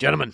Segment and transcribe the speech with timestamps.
[0.00, 0.32] Gentlemen,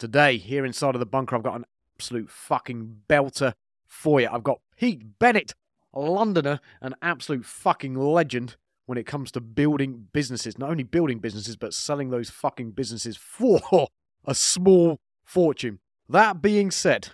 [0.00, 1.64] today here inside of the bunker, I've got an
[1.94, 3.52] absolute fucking belter
[3.86, 4.28] for you.
[4.28, 5.54] I've got Pete Bennett,
[5.94, 8.56] a Londoner, an absolute fucking legend
[8.86, 10.58] when it comes to building businesses.
[10.58, 13.60] Not only building businesses, but selling those fucking businesses for
[14.24, 15.78] a small fortune.
[16.08, 17.10] That being said,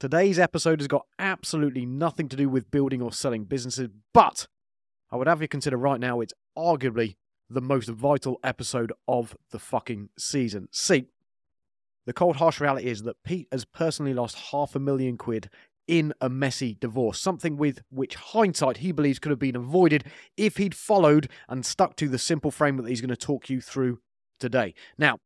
[0.00, 4.46] today's episode has got absolutely nothing to do with building or selling businesses, but
[5.12, 7.16] I would have you consider right now it's arguably
[7.50, 10.68] the most vital episode of the fucking season.
[10.72, 11.08] See,
[12.06, 15.50] the cold, harsh reality is that Pete has personally lost half a million quid
[15.86, 20.04] in a messy divorce, something with which hindsight he believes could have been avoided
[20.36, 23.60] if he'd followed and stuck to the simple framework that he's going to talk you
[23.60, 24.00] through
[24.40, 24.74] today.
[24.98, 25.18] Now,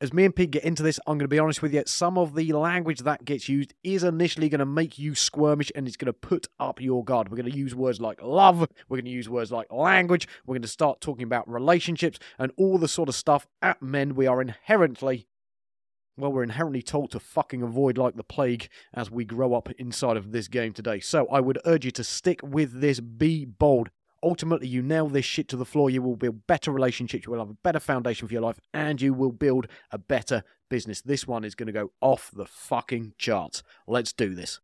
[0.00, 2.18] as me and Pete get into this, I'm going to be honest with you, some
[2.18, 5.96] of the language that gets used is initially going to make you squirmish and it's
[5.96, 7.30] going to put up your guard.
[7.30, 10.54] We're going to use words like love, we're going to use words like language, we're
[10.54, 14.26] going to start talking about relationships and all the sort of stuff at men we
[14.26, 15.26] are inherently
[16.16, 20.16] well, we're inherently told to fucking avoid like the plague as we grow up inside
[20.16, 21.00] of this game today.
[21.00, 23.90] So I would urge you to stick with this, be bold.
[24.22, 27.40] Ultimately, you nail this shit to the floor, you will build better relationships, you will
[27.40, 31.02] have a better foundation for your life, and you will build a better business.
[31.02, 33.62] This one is going to go off the fucking charts.
[33.86, 34.60] Let's do this.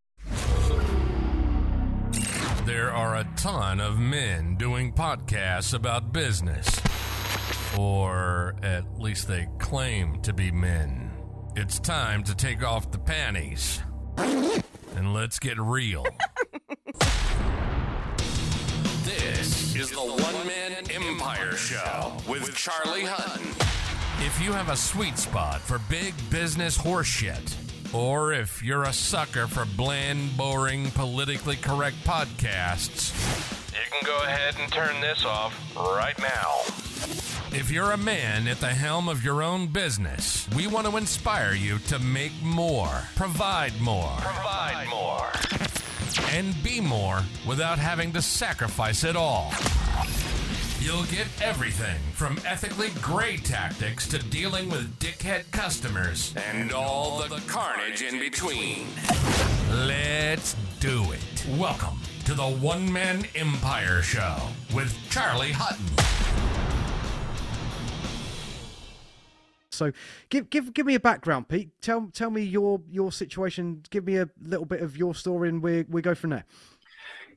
[2.65, 6.81] There are a ton of men doing podcasts about business.
[7.77, 11.10] Or at least they claim to be men.
[11.57, 13.83] It's time to take off the panties.
[14.17, 16.07] And let's get real.
[19.05, 23.49] this is the One Man Empire Show with Charlie Hutton.
[24.25, 27.57] If you have a sweet spot for big business horseshit,
[27.93, 33.13] or if you're a sucker for bland, boring, politically correct podcasts,
[33.73, 36.80] you can go ahead and turn this off right now.
[37.53, 41.53] If you're a man at the helm of your own business, we want to inspire
[41.53, 45.27] you to make more, provide more, provide more,
[46.31, 49.53] and be more without having to sacrifice it all.
[50.79, 57.43] You'll get everything from ethically gray tactics to dealing with dickhead customers and all the
[57.49, 58.87] carnage in between.
[59.73, 61.47] Let's do it.
[61.59, 64.37] Welcome to the One Man Empire Show
[64.73, 66.20] with Charlie Hutton.
[69.81, 69.93] So
[70.29, 71.71] give give give me a background, Pete.
[71.81, 73.83] Tell tell me your your situation.
[73.89, 76.45] Give me a little bit of your story, and we we go from there.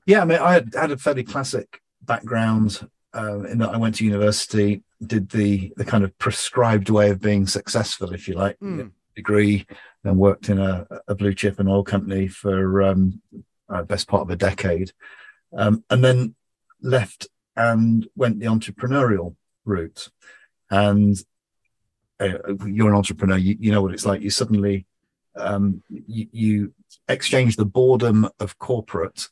[0.06, 3.96] Yeah, I mean, I had, had a fairly classic background uh, in that I went
[3.96, 8.60] to university, did the the kind of prescribed way of being successful, if you like,
[8.60, 8.92] Mm.
[9.16, 9.66] degree,
[10.04, 13.22] then worked in a, a blue chip and oil company for um,
[13.70, 14.92] uh, best part of a decade,
[15.58, 16.36] um, and then
[16.82, 20.10] left and went the entrepreneurial route.
[20.70, 21.16] And
[22.66, 24.22] you're an entrepreneur, you, you know what it's like.
[24.22, 24.86] You suddenly
[25.36, 26.74] um, you, you
[27.08, 29.28] exchange the boredom of corporate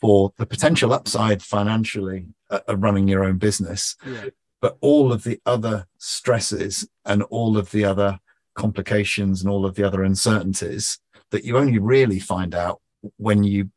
[0.00, 4.26] for the potential upside financially uh, of running your own business, Yeah.
[4.60, 8.20] but all of the other stresses and all of the other
[8.54, 10.98] complications and all of the other uncertainties
[11.30, 12.80] that you only really find out
[13.16, 13.70] when you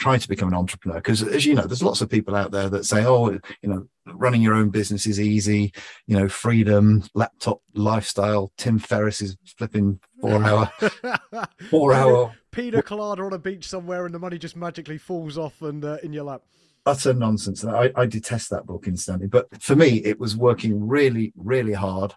[0.00, 0.96] try to become an entrepreneur.
[0.96, 3.86] Because as you know, there's lots of people out there that say, "Oh, you know,
[4.12, 5.72] running your own business is easy.
[6.06, 10.72] You know, freedom, laptop lifestyle." Tim Ferriss is flipping four hour,
[11.70, 15.62] four hour Pina colada on a beach somewhere, and the money just magically falls off
[15.62, 16.42] and uh, in your lap.
[16.86, 17.64] utter nonsense.
[17.64, 19.28] I, I detest that book instantly.
[19.28, 22.14] But for me, it was working really, really hard,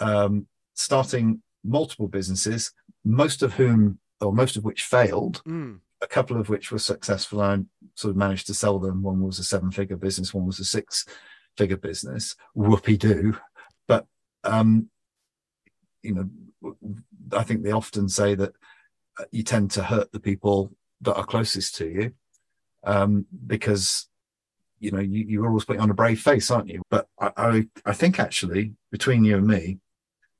[0.00, 2.72] um, starting multiple businesses,
[3.04, 5.80] most of whom, or most of which failed, Mm.
[6.02, 7.40] A couple of which were successful.
[7.40, 7.58] I
[7.94, 9.02] sort of managed to sell them.
[9.02, 11.06] One was a seven figure business, one was a six
[11.56, 12.36] figure business.
[12.56, 13.36] Whoopie doo.
[13.88, 14.06] But,
[14.44, 14.90] um,
[16.02, 16.76] you know,
[17.32, 18.52] I think they often say that
[19.18, 22.12] uh, you tend to hurt the people that are closest to you
[22.84, 24.08] um, because
[24.78, 26.82] you know you, you're always putting on a brave face, aren't you?
[26.90, 29.78] But I, I, I think actually between you and me,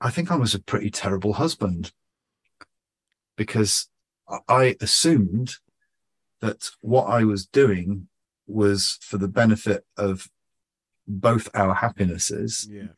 [0.00, 1.92] I think I was a pretty terrible husband
[3.36, 3.88] because
[4.48, 5.56] I- assumed
[6.40, 8.08] that what I was doing
[8.46, 10.28] was for the benefit of
[11.08, 12.88] both our happinesses, Yeah.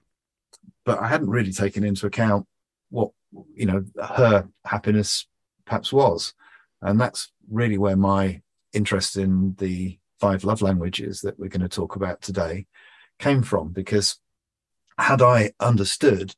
[0.85, 2.47] but I hadn't really taken into account
[2.91, 3.11] what
[3.55, 5.27] you know her happiness
[5.67, 6.33] perhaps was,
[6.81, 8.41] and that's really where my
[8.73, 12.67] interest in the five love languages that we're going to talk about today
[13.19, 13.69] came from.
[13.73, 14.19] Because
[14.99, 16.35] had I understood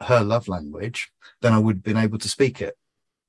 [0.00, 1.12] her love language,
[1.42, 2.77] then I would have been able to speak it.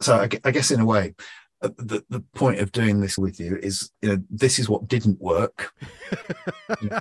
[0.01, 1.13] So I, I guess in a way,
[1.61, 4.87] uh, the the point of doing this with you is you know this is what
[4.87, 5.73] didn't work.
[6.81, 6.99] You know,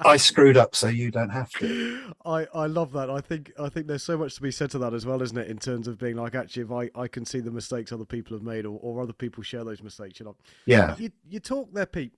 [0.00, 2.14] I screwed up, so you don't have to.
[2.24, 3.10] I, I love that.
[3.10, 5.36] I think I think there's so much to be said to that as well, isn't
[5.36, 5.48] it?
[5.48, 8.36] In terms of being like, actually, if I, I can see the mistakes other people
[8.36, 10.36] have made, or, or other people share those mistakes, you know.
[10.64, 12.12] Yeah, You you talk there, Pete,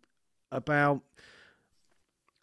[0.51, 1.03] about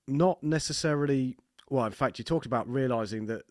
[0.08, 1.38] not necessarily.
[1.70, 3.42] Well, in fact, you talked about realizing that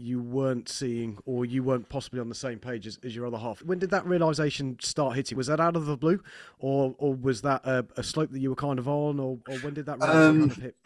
[0.00, 3.38] you weren't seeing or you weren't possibly on the same page as, as your other
[3.38, 3.62] half.
[3.62, 5.36] When did that realization start hitting?
[5.36, 6.22] Was that out of the blue,
[6.58, 9.56] or or was that a, a slope that you were kind of on, or, or
[9.58, 10.76] when did that Um, kind of hit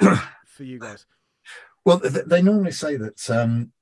[0.47, 1.07] for you guys?
[1.87, 3.29] Well, th- they normally say that.
[3.29, 3.73] Um,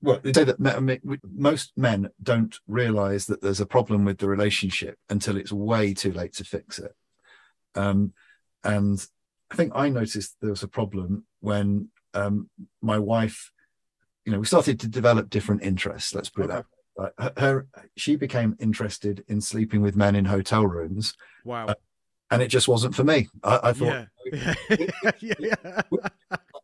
[0.00, 4.96] well, they say that most men don't realise that there's a problem with the relationship
[5.10, 6.92] until it's way too late to fix it.
[7.74, 8.14] Um,
[8.64, 9.06] and
[9.50, 12.48] I think I noticed there was a problem when um,
[12.80, 13.51] my wife,
[14.24, 16.14] you know, we started to develop different interests.
[16.14, 16.54] Let's put it Okay.
[16.54, 16.64] that.
[16.64, 16.64] way.
[16.96, 17.66] Like, her, her,
[17.96, 21.14] she became interested in sleeping with men in hotel rooms,
[21.44, 21.66] Wow.
[21.68, 21.74] uh,
[22.30, 23.28] and it just wasn't for me.
[23.42, 24.54] I, I thought, yeah.
[24.70, 25.12] yeah.
[25.38, 25.82] yeah.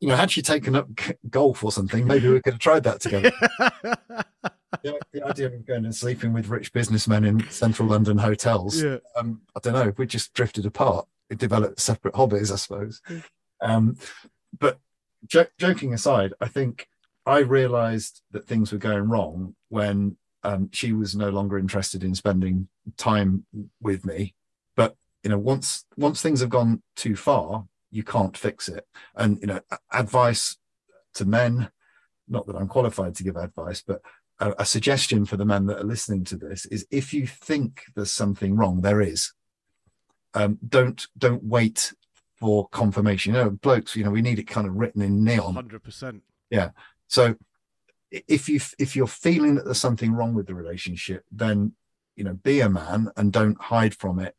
[0.00, 0.88] you know, had she taken up
[1.30, 3.32] golf or something, maybe we could have tried that together.
[4.82, 8.98] the, the idea of going and sleeping with rich businessmen in central London hotels, yeah.
[9.16, 11.06] um, I don't know, we just drifted apart.
[11.30, 13.00] We developed separate hobbies, I suppose.
[13.60, 13.96] Um,
[14.58, 14.78] but
[15.26, 16.86] jo- joking aside, I think
[17.28, 22.14] I realized that things were going wrong when um, she was no longer interested in
[22.14, 23.44] spending time
[23.82, 24.34] with me.
[24.74, 28.86] But you know, once once things have gone too far, you can't fix it.
[29.14, 29.60] And you know,
[29.92, 30.56] advice
[31.14, 31.70] to men,
[32.28, 34.00] not that I'm qualified to give advice, but
[34.40, 37.82] a, a suggestion for the men that are listening to this is if you think
[37.94, 39.34] there's something wrong, there is.
[40.32, 41.92] Um, don't don't wait
[42.36, 43.34] for confirmation.
[43.34, 45.52] You know, blokes, you know, we need it kind of written in neon.
[45.52, 46.22] Hundred percent.
[47.08, 47.36] So
[48.10, 51.72] if you if you're feeling that there's something wrong with the relationship, then
[52.16, 54.34] you know, be a man and don't hide from it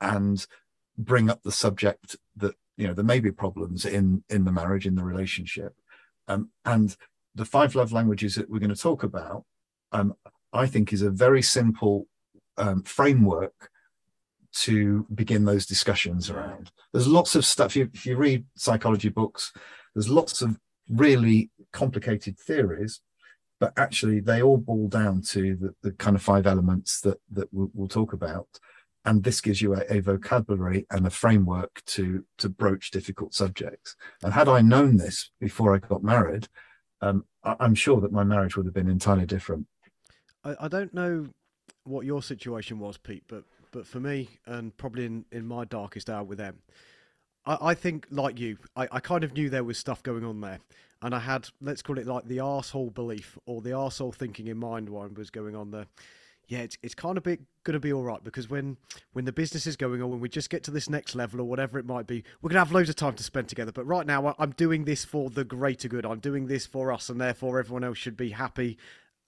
[0.00, 0.46] and
[0.98, 4.86] bring up the subject that you know there may be problems in in the marriage
[4.86, 5.74] in the relationship.
[6.28, 6.96] Um, and
[7.34, 9.44] the five love languages that we're going to talk about
[9.92, 10.14] um,
[10.52, 12.06] i think is a very simple
[12.58, 13.70] um, framework
[14.54, 16.70] to begin those discussions around.
[16.92, 19.52] There's lots of stuff you, if you read psychology books
[19.94, 20.58] there's lots of
[20.88, 23.00] really complicated theories
[23.62, 27.46] but actually they all boil down to the, the kind of five elements that that
[27.52, 28.48] we'll, we'll talk about.
[29.04, 33.94] And this gives you a, a vocabulary and a framework to to broach difficult subjects.
[34.24, 36.48] And had i known this before i got married
[37.02, 39.68] um, I, i'm sure that my marriage would have been entirely different.
[40.42, 41.28] I, I don't know
[41.84, 46.10] what your situation was, Pete, but but for me, and probably in, in my darkest
[46.10, 46.58] hour with them,
[47.46, 50.40] I, I think like you, I, I kind of knew there was stuff going on
[50.40, 50.58] there,
[51.02, 54.56] and I had let's call it like the arsehole belief or the arsehole thinking in
[54.56, 55.86] mind one was going on there.
[56.48, 58.78] Yeah, it's it's kind of going to be all right because when
[59.12, 61.44] when the business is going on, when we just get to this next level or
[61.44, 63.72] whatever it might be, we're gonna have loads of time to spend together.
[63.72, 66.06] But right now, I'm doing this for the greater good.
[66.06, 68.78] I'm doing this for us, and therefore everyone else should be happy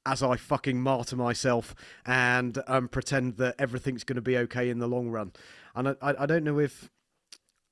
[0.07, 1.75] as I fucking martyr myself
[2.05, 5.33] and um, pretend that everything's going to be okay in the long run.
[5.75, 6.91] And I, I, I don't know if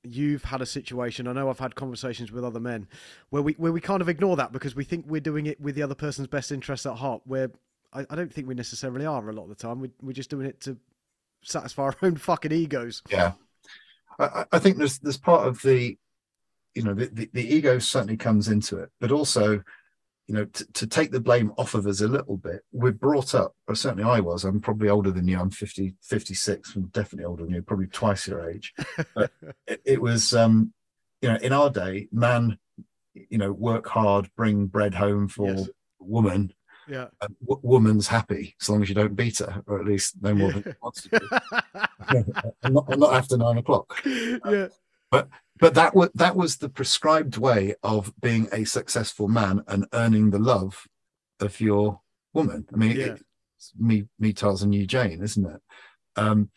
[0.03, 1.27] you've had a situation.
[1.27, 2.87] I know I've had conversations with other men
[3.29, 5.75] where we where we kind of ignore that because we think we're doing it with
[5.75, 7.21] the other person's best interests at heart.
[7.25, 7.51] Where
[7.93, 9.79] I, I don't think we necessarily are a lot of the time.
[9.79, 10.77] We, we're just doing it to
[11.43, 13.01] satisfy our own fucking egos.
[13.09, 13.33] yeah
[14.17, 15.97] i, I- think there's there's part of the
[16.73, 19.61] you know the, the, the ego certainly comes into it but also
[20.27, 23.35] you know to, to take the blame off of us a little bit we're brought
[23.35, 27.25] up or certainly i was i'm probably older than you i'm 50 56 i'm definitely
[27.25, 28.73] older than you probably twice your age
[29.15, 29.31] but
[29.67, 30.73] it, it was um
[31.21, 32.57] you know in our day man
[33.13, 35.69] you know work hard bring bread home for Yes.
[35.99, 36.53] woman
[36.87, 37.07] Yeah.
[37.21, 40.33] and w- woman's happy as long as you don't beat her or at least no
[40.33, 41.27] more than she wants to do
[42.69, 44.67] not, not after nine o'clock yeah.
[45.11, 45.27] but
[45.59, 50.39] that was that was the prescribed way of being a successful man and earning the
[50.39, 50.85] love
[51.39, 52.01] of your
[52.33, 52.65] woman.
[52.73, 53.15] I mean, Yeah.
[53.57, 55.61] it's me, me, Tars, and you, Jane, isn't it?
[56.15, 56.49] Um,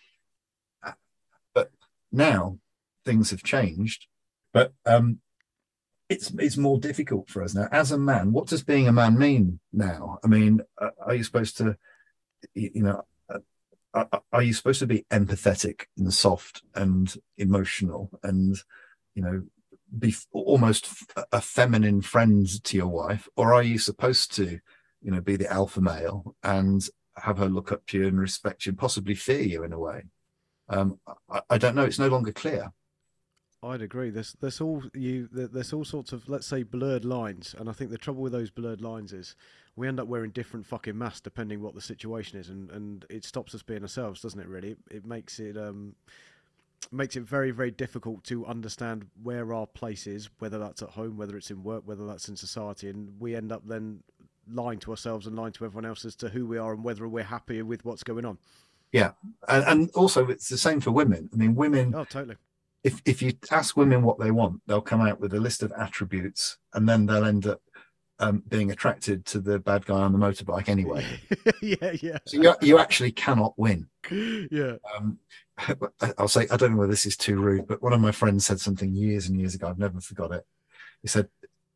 [1.54, 1.70] but
[2.10, 2.58] now
[3.04, 4.06] things have changed.
[4.52, 5.20] But um,
[6.08, 8.32] it's it's more difficult for us now as a man.
[8.32, 10.18] What does being a man mean now?
[10.24, 11.76] I mean, uh, are you supposed to,
[12.54, 13.02] you know?
[13.28, 13.40] uh,
[13.92, 18.56] Are, are you supposed to be empathetic and soft and emotional and
[19.16, 19.42] you know
[19.98, 20.88] be almost
[21.32, 23.28] a feminine friend to your wife?
[23.36, 24.60] Or are you supposed to
[25.02, 28.66] you know be the alpha male and have her look up to you and respect
[28.66, 30.02] you and possibly fear you in a way?
[30.68, 31.84] Um i, I don't know.
[31.84, 32.72] It's no longer clear.
[33.62, 34.10] I'd agree.
[34.10, 37.90] There's there's all you there's all sorts of let's say blurred lines, and I think
[37.90, 39.34] the trouble with those blurred lines is
[39.76, 43.24] we end up wearing different fucking masks depending what the situation is, and, and it
[43.24, 44.46] stops us being ourselves, doesn't it?
[44.46, 45.94] Really, it, it makes it um
[46.92, 51.16] makes it very very difficult to understand where our place is, whether that's at home,
[51.16, 54.02] whether it's in work, whether that's in society, and we end up then
[54.52, 57.06] lying to ourselves and lying to everyone else as to who we are and whether
[57.08, 58.38] we're happy with what's going on.
[58.92, 59.12] Yeah,
[59.48, 61.28] and, and also it's the same for women.
[61.32, 61.94] I mean, women.
[61.94, 62.36] Oh, totally.
[62.84, 65.72] If if you ask women what they want, they'll come out with a list of
[65.72, 67.60] attributes, and then they'll end up
[68.18, 71.04] um, being attracted to the bad guy on the motorbike anyway.
[71.62, 72.18] yeah, yeah.
[72.26, 73.88] So you you actually cannot win.
[74.10, 74.76] Yeah.
[74.96, 75.18] Um,
[76.18, 78.46] I'll say I don't know whether this is too rude, but one of my friends
[78.46, 79.68] said something years and years ago.
[79.68, 80.46] I've never forgot it.
[81.02, 81.28] He said,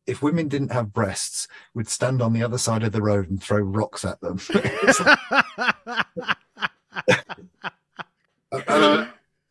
[0.05, 3.41] "If women didn't have breasts, we'd stand on the other side of the road and
[3.41, 4.39] throw rocks at them."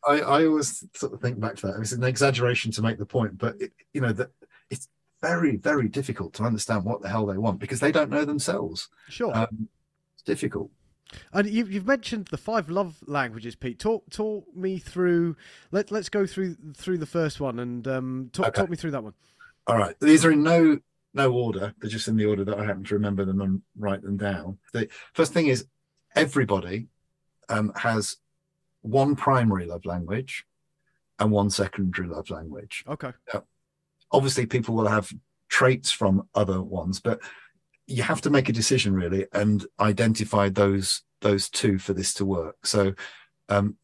[0.02, 1.80] I, I always sort of think back to that.
[1.80, 4.30] It's an exaggeration to make the point, but it, you know that
[4.70, 4.88] it's
[5.22, 8.88] very, very difficult to understand what the hell they want because they don't know themselves.
[9.08, 9.36] sure.
[9.36, 9.68] Um,
[10.14, 10.70] it's difficult.
[11.32, 13.78] And you've, you've mentioned the five love languages, Pete.
[13.80, 15.36] Talk talk me through.
[15.72, 18.60] Let Let's go through through the first one and um, talk Okay.
[18.60, 19.14] talk me through that one.
[19.66, 20.78] All right, these are in no
[21.12, 21.74] no order.
[21.80, 24.58] They're just in the order that I happen to remember them and write them down.
[24.72, 25.66] The first thing is
[26.14, 26.86] everybody
[27.48, 28.16] um, has
[28.82, 30.44] one primary love language
[31.18, 32.84] and one secondary love language.
[32.88, 33.12] Okay.
[34.12, 35.12] Obviously people will have
[35.48, 37.20] traits from other ones but
[37.86, 42.24] you have to make a decision really and identify those those two for this to
[42.24, 42.92] work so
[43.48, 43.76] um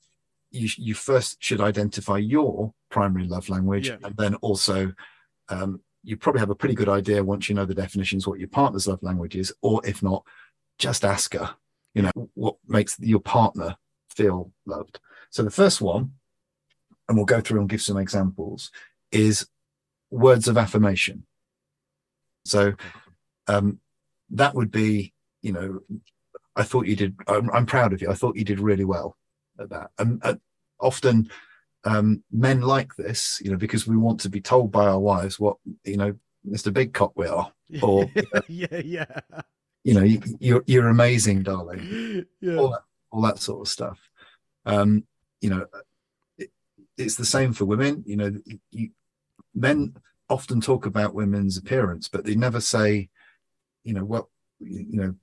[0.50, 3.96] you you first should identify your primary love language Yeah.
[4.04, 4.92] and then also
[5.48, 8.48] um you probably have a pretty good idea once you know the definitions what your
[8.48, 10.22] partner's love language is or if not
[10.78, 11.56] just ask her
[11.94, 13.76] you know what makes your partner
[14.08, 16.12] feel loved so the first one
[17.08, 18.70] and we'll go through and give some examples
[19.10, 19.48] is
[20.10, 21.26] words of affirmation.
[22.44, 22.74] So
[23.48, 23.80] um,
[24.30, 25.80] that would be, you know,
[26.54, 27.16] I thought you did.
[27.26, 28.10] I'm, I'm proud of you.
[28.10, 29.16] I thought you did really well
[29.58, 29.90] at that.
[29.98, 30.34] And uh,
[30.80, 31.28] often
[31.84, 35.38] um, men like this, you know, because we want to be told by our wives
[35.38, 36.14] what you know,
[36.48, 36.72] Mr.
[36.72, 37.52] Big Cock we are.
[37.82, 38.08] Or-
[38.48, 39.20] yeah, yeah,
[39.82, 42.24] You know, you, you're you're amazing, darling.
[42.40, 42.56] yeah.
[42.56, 43.98] all that, all that sort of stuff.
[44.64, 45.04] Um,
[45.40, 45.66] you know,
[46.38, 46.50] it,
[46.96, 48.04] it's the same for women.
[48.06, 48.32] You know,
[48.70, 48.90] you,
[49.56, 49.96] men
[50.28, 53.08] often talk about women's appearance, but they never say,
[53.82, 54.26] you know, what,
[54.60, 55.14] you know,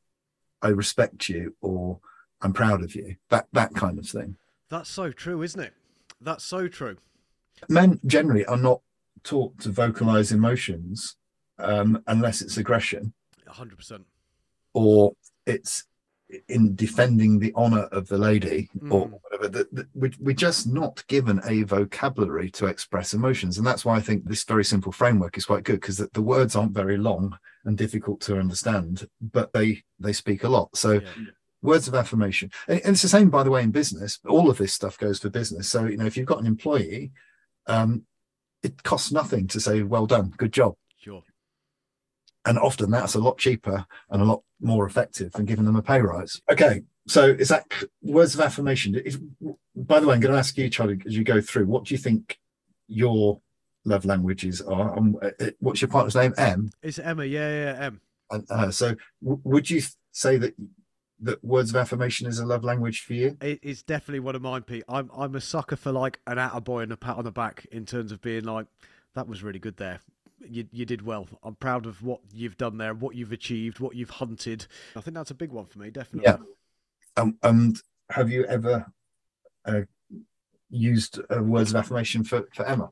[0.61, 1.99] I respect you or
[2.41, 3.15] I'm proud of you.
[3.29, 4.35] That that kind of thing.
[4.69, 5.73] That's so true, isn't it?
[6.19, 6.97] That's so true.
[7.69, 8.81] Men generally are not
[9.23, 11.15] taught to vocalize emotions
[11.59, 13.13] um, unless it's aggression
[13.47, 14.05] hundred percent.
[14.73, 15.13] or
[15.45, 15.83] it's
[16.47, 19.19] in defending the honor of the lady or Mm.
[19.21, 23.85] whatever that that we, we're just not given a vocabulary to express emotions and that's
[23.85, 26.73] why i think this very simple framework is quite good because the, the words aren't
[26.73, 31.01] very long and difficult to understand but they they speak a lot so Yeah.
[31.61, 34.57] words of affirmation and, and it's the same by the way in business all of
[34.57, 37.11] this stuff goes for business so you know if you've got an employee
[37.67, 38.03] um
[38.63, 40.73] it costs nothing to say well done good job.
[42.45, 45.81] And often that's a lot cheaper and a lot more effective than giving them a
[45.81, 46.41] pay rise.
[46.51, 47.71] Okay, so is that
[48.01, 48.95] words of affirmation?
[48.95, 49.17] Is,
[49.75, 51.93] by the way, I'm going to ask you, Charlie, as you go through, what do
[51.93, 52.39] you think
[52.87, 53.39] your
[53.85, 54.97] love languages are?
[54.97, 56.33] Um, uh, uh, what's your partner's name?
[56.37, 56.71] Em.
[56.81, 57.25] It's Emma.
[57.25, 58.01] Yeah, yeah, yeah, Em.
[58.31, 59.81] And uh, so, w- would you
[60.11, 60.55] say that
[61.21, 63.37] that words of affirmation is a love language for you?
[63.41, 64.83] It, it's definitely one of mine, Pete.
[64.89, 67.85] I'm I'm a sucker for like an attaboy and a pat on the back in
[67.85, 68.67] terms of being like,
[69.15, 69.99] that was really good there.
[70.47, 71.27] You you did well.
[71.43, 74.67] I'm proud of what you've done there, what you've achieved, what you've hunted.
[74.95, 76.31] I think that's a big one for me, definitely.
[76.31, 76.37] Yeah.
[77.15, 77.77] Um, and
[78.09, 78.85] have you ever
[79.65, 79.81] uh,
[80.69, 82.89] used uh, words of affirmation for for Emma?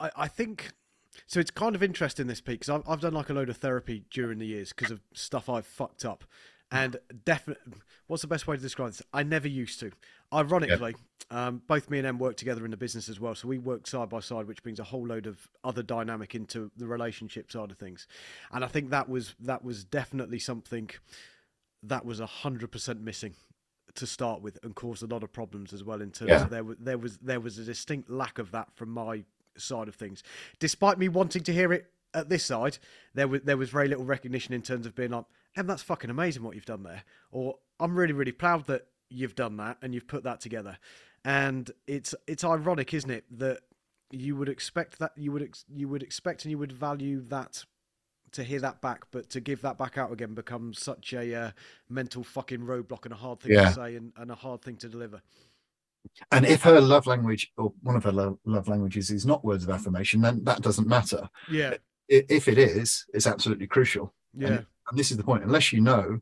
[0.00, 0.72] I, I think
[1.26, 1.40] so.
[1.40, 4.04] It's kind of interesting this Pete because I've I've done like a load of therapy
[4.10, 6.24] during the years because of stuff I've fucked up,
[6.74, 7.74] and definitely,
[8.06, 9.02] what's the best way to describe this?
[9.12, 9.92] I never used to.
[10.32, 10.96] Ironically,
[11.30, 13.86] um, both me and Em work together in the business as well, so we work
[13.86, 17.70] side by side, which brings a whole load of other dynamic into the relationship side
[17.70, 18.06] of things,
[18.52, 20.90] and I think that was that was definitely something
[21.82, 23.34] that was hundred percent missing
[23.94, 26.42] to start with and caused a lot of problems as well in terms Yeah.
[26.42, 29.22] of there was there was there was a distinct lack of that from my
[29.56, 30.24] side of things
[30.58, 32.78] despite me wanting to hear it at this side
[33.14, 35.26] there was there was very little recognition in terms of being like
[35.56, 39.34] em that's fucking amazing what you've done there or i'm really really proud that you've
[39.34, 40.78] done that and you've put that together
[41.24, 43.60] and it's it's ironic isn't it that
[44.10, 47.64] you would expect that you would ex- you would expect and you would value that
[48.32, 51.50] to hear that back, but to give that back out again becomes such a uh,
[51.88, 53.68] mental fucking roadblock and a hard thing Yeah.
[53.68, 55.22] to say and, and a hard thing to deliver.
[56.32, 59.62] And if her love language or one of her love, love languages is not words
[59.62, 61.28] of affirmation, then that doesn't matter.
[61.48, 61.74] Yeah,
[62.08, 64.12] If it is, it's absolutely crucial.
[64.36, 65.44] Yeah, And this is the point.
[65.44, 66.20] Unless you know,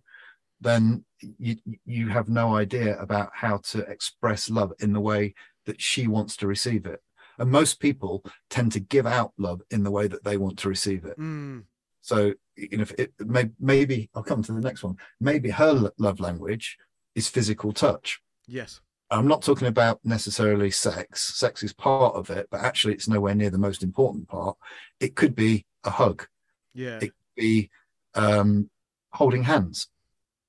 [0.60, 1.04] then
[1.38, 5.34] you you have no idea about how to express love in the way
[5.66, 7.00] that she wants to receive it.
[7.38, 10.68] And most people tend to give out love in the way that they want to
[10.68, 11.18] receive it.
[11.18, 11.64] Mm,
[12.00, 14.96] So, you know, it may, maybe I'll come to the next one.
[15.20, 16.76] Maybe her love language
[17.14, 18.20] is physical touch.
[18.46, 18.80] yes.
[19.10, 21.34] I'm not talking about necessarily sex.
[21.36, 24.56] Sex is part of it, but actually, it's nowhere near the most important part.
[25.00, 26.26] It could be a hug,
[26.72, 26.96] Yeah.
[26.96, 27.70] it could be
[28.14, 28.70] um,
[29.12, 29.88] holding hands.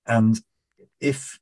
[0.06, 0.40] And
[1.00, 1.40] if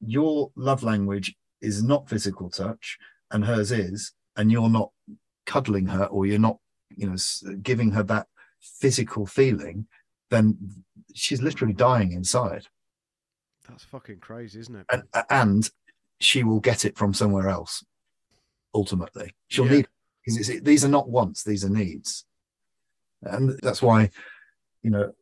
[0.00, 2.98] your love language is not physical touch
[3.30, 4.90] and hers is, and you're not
[5.46, 6.58] cuddling her or you're not,
[6.96, 7.16] you know,
[7.62, 8.26] giving her that
[8.60, 9.86] physical feeling,
[10.30, 10.56] then
[11.14, 12.66] she's literally dying inside.
[13.68, 14.86] That's fucking crazy, isn't it?
[14.90, 15.70] and and
[16.20, 17.84] she will get it from somewhere else
[18.74, 19.72] ultimately she'll Yeah.
[19.72, 19.88] need
[20.24, 22.24] because it's, these are not wants these are needs
[23.22, 24.10] and that's why
[24.82, 25.12] you know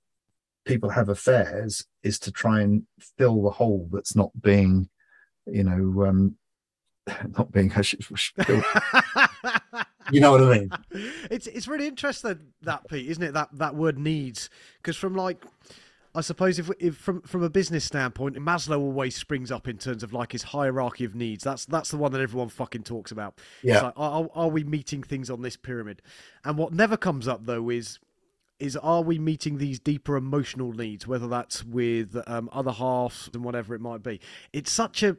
[0.65, 2.83] people have affairs is to try and
[3.17, 4.89] fill the hole that's not being
[5.47, 6.37] you know um
[7.39, 7.71] not being
[10.11, 10.71] you know what i mean
[11.31, 13.35] it's it's really interesting that Pete, isn't it?
[13.35, 14.51] That that word needs
[14.83, 15.45] because from like.
[16.15, 20.03] I suppose if, if from from a business standpoint, Maslow always springs up in terms
[20.03, 21.45] of like his hierarchy of needs.
[21.45, 23.35] That's that's the one that everyone fucking talks about.
[23.63, 23.83] It's Yeah.
[23.83, 26.01] like, are, are we meeting things on this pyramid?
[26.43, 27.99] And what never comes up though is
[28.59, 33.45] is are we meeting these deeper emotional needs, whether that's with um, other halves and
[33.45, 34.21] whatever it might be.
[34.53, 35.17] It's such a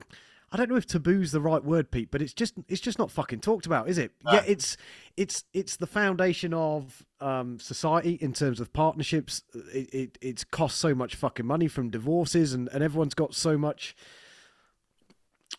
[0.52, 3.12] I don't know if taboo's the right word, Pete, but it's just it's just not
[3.12, 4.12] fucking talked about, is it?
[4.32, 4.78] Yeah, it's
[5.18, 9.44] it's it's the foundation of um, society in terms of partnerships.
[9.74, 13.58] It, it it's cost so much fucking money from divorces, and, and everyone's got so
[13.58, 13.96] much.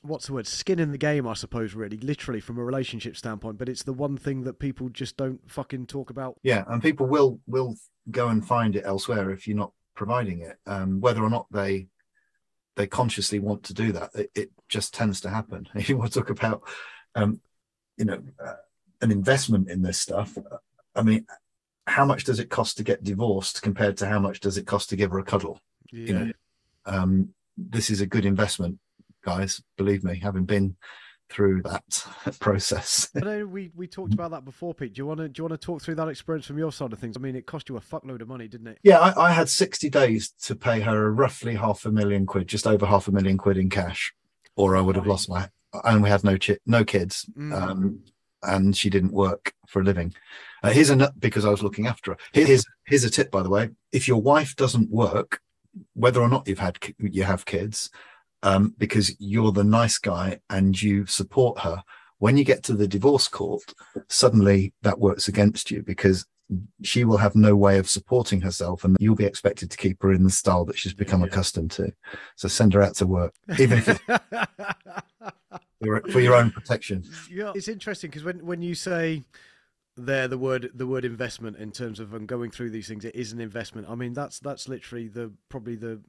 [0.02, 0.46] What's the word?
[0.46, 1.74] Skin in the game, I suppose.
[1.74, 5.40] Really, literally from a relationship standpoint, but it's the one thing that people just don't
[5.50, 6.36] fucking talk about.
[6.42, 7.74] yeah and people will will
[8.10, 11.88] go and find it elsewhere if you're not providing it um whether or not they
[12.76, 16.12] they consciously want to do that it, it just tends to happen if you want
[16.12, 16.62] to talk about
[17.16, 17.40] um
[17.96, 18.54] you know uh,
[19.02, 20.38] an investment in this stuff
[20.94, 21.26] i mean
[21.86, 24.88] how much does it cost to get divorced compared to how much does it cost
[24.88, 26.32] to give her a cuddle Yeah, you know
[26.86, 28.78] um this is a good investment
[29.28, 30.76] guys believe me having been
[31.30, 32.06] through that
[32.40, 34.94] process I know we, we talked about that before, Pete.
[34.94, 36.92] Do you want to do you want to talk through that experience from your side
[36.94, 37.16] of things?
[37.16, 38.78] I mean, it cost you a fuckload of money, didn't it?
[38.82, 42.66] Yeah, I, I had 60 days to pay her roughly half a million quid, just
[42.66, 44.14] over half a million quid in cash,
[44.56, 45.50] or I would have lost my.
[45.84, 47.52] And we had no chi- no kids, Mm.
[47.52, 48.00] um,
[48.42, 50.14] and she didn't work for a living.
[50.62, 52.16] Uh, here's a nut because I was looking after her.
[52.32, 53.70] Here's here's a tip, by the way.
[53.92, 55.40] If your wife doesn't work,
[55.92, 57.90] whether or not you've had you have kids,
[58.42, 61.82] um, because you're the nice guy and you support her,
[62.18, 63.74] when you get to the divorce court,
[64.08, 66.26] suddenly that works against you because
[66.82, 70.12] she will have no way of supporting herself and you'll be expected to keep her
[70.12, 71.26] in the style that she's become Yeah.
[71.26, 71.92] accustomed to.
[72.36, 74.00] So send her out to work, even if it's
[75.82, 77.04] for for your own protection.
[77.30, 79.24] yeah, it's interesting because when when you say
[79.96, 83.14] there the word the word investment in terms of um, going through these things, it
[83.14, 83.86] is an investment.
[83.88, 86.00] I mean, that's that's literally the probably the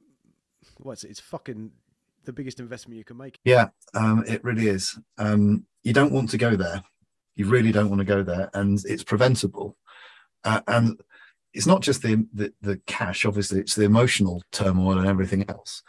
[0.78, 1.10] what's it?
[1.10, 1.70] It's fucking
[2.24, 3.38] the biggest investment you can make.
[3.44, 4.98] Yeah, um, it really is.
[5.18, 6.82] Um, you don't want to go there.
[7.36, 9.76] You really don't want to go there, and it's preventable.
[10.44, 11.00] Uh, and
[11.52, 13.24] it's not just the, the the cash.
[13.24, 15.82] Obviously, it's the emotional turmoil and everything else.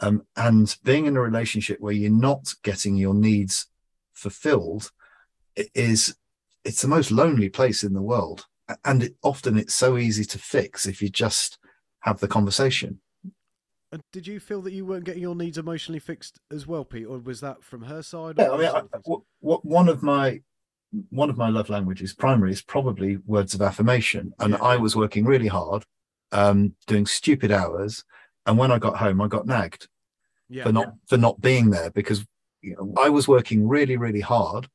[0.00, 3.66] Um, and being in a relationship where you're not getting your needs
[4.12, 4.92] fulfilled
[5.58, 6.16] i- is
[6.64, 8.46] it's the most lonely place in the world.
[8.84, 11.58] And it, often it's so easy to fix if you just
[12.00, 13.00] have the conversation.
[13.90, 17.06] And did you feel that you weren't getting your needs emotionally fixed as well, Pete,
[17.06, 18.34] or was that from her side?
[18.38, 20.42] Yeah, I mean, I, what, what one of my
[21.10, 24.32] one of my love languages, primary, is probably words of affirmation.
[24.38, 24.62] And Yeah.
[24.62, 25.84] I was working really hard,
[26.32, 28.04] um, doing stupid hours,
[28.46, 29.88] and when I got home, I got nagged
[30.48, 32.26] yeah, for not for not being there because
[32.60, 34.68] you know, I was working really, really hard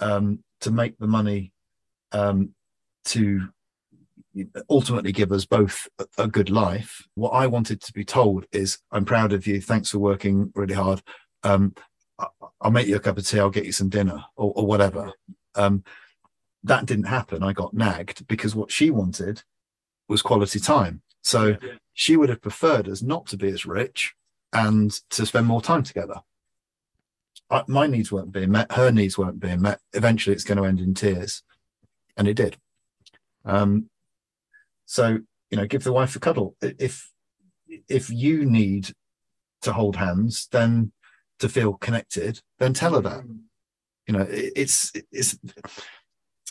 [0.00, 1.52] um, to make the money
[2.12, 2.50] um,
[3.06, 3.48] to
[4.68, 7.06] ultimately give us both a, good life.
[7.14, 9.60] What I wanted to be told is, "I'm proud of you.
[9.60, 11.02] Thanks for working really hard.
[11.42, 11.74] Um,
[12.60, 13.38] I'll make you a cup of tea.
[13.40, 15.12] I'll get you some dinner or, or whatever."
[15.54, 15.84] Um,
[16.64, 17.42] that didn't happen.
[17.42, 19.42] I got nagged because what she wanted
[20.08, 21.02] was quality time.
[21.22, 21.74] So Yeah.
[21.92, 24.14] she would have preferred us not to be as rich
[24.52, 26.22] and to spend more time together.
[27.50, 28.72] I, my needs weren't being met.
[28.72, 29.80] Her needs weren't being met.
[29.92, 31.42] Eventually, it's going to end in tears,
[32.16, 32.56] and it did.
[33.44, 33.90] Um,
[34.86, 35.18] so
[35.50, 36.56] you know, give the wife a cuddle.
[36.60, 37.10] If
[37.88, 38.92] if you need
[39.62, 40.92] to hold hands, then
[41.38, 43.24] to feel connected, then tell her that.
[43.24, 43.40] Mm.
[44.06, 45.38] You know, it's it's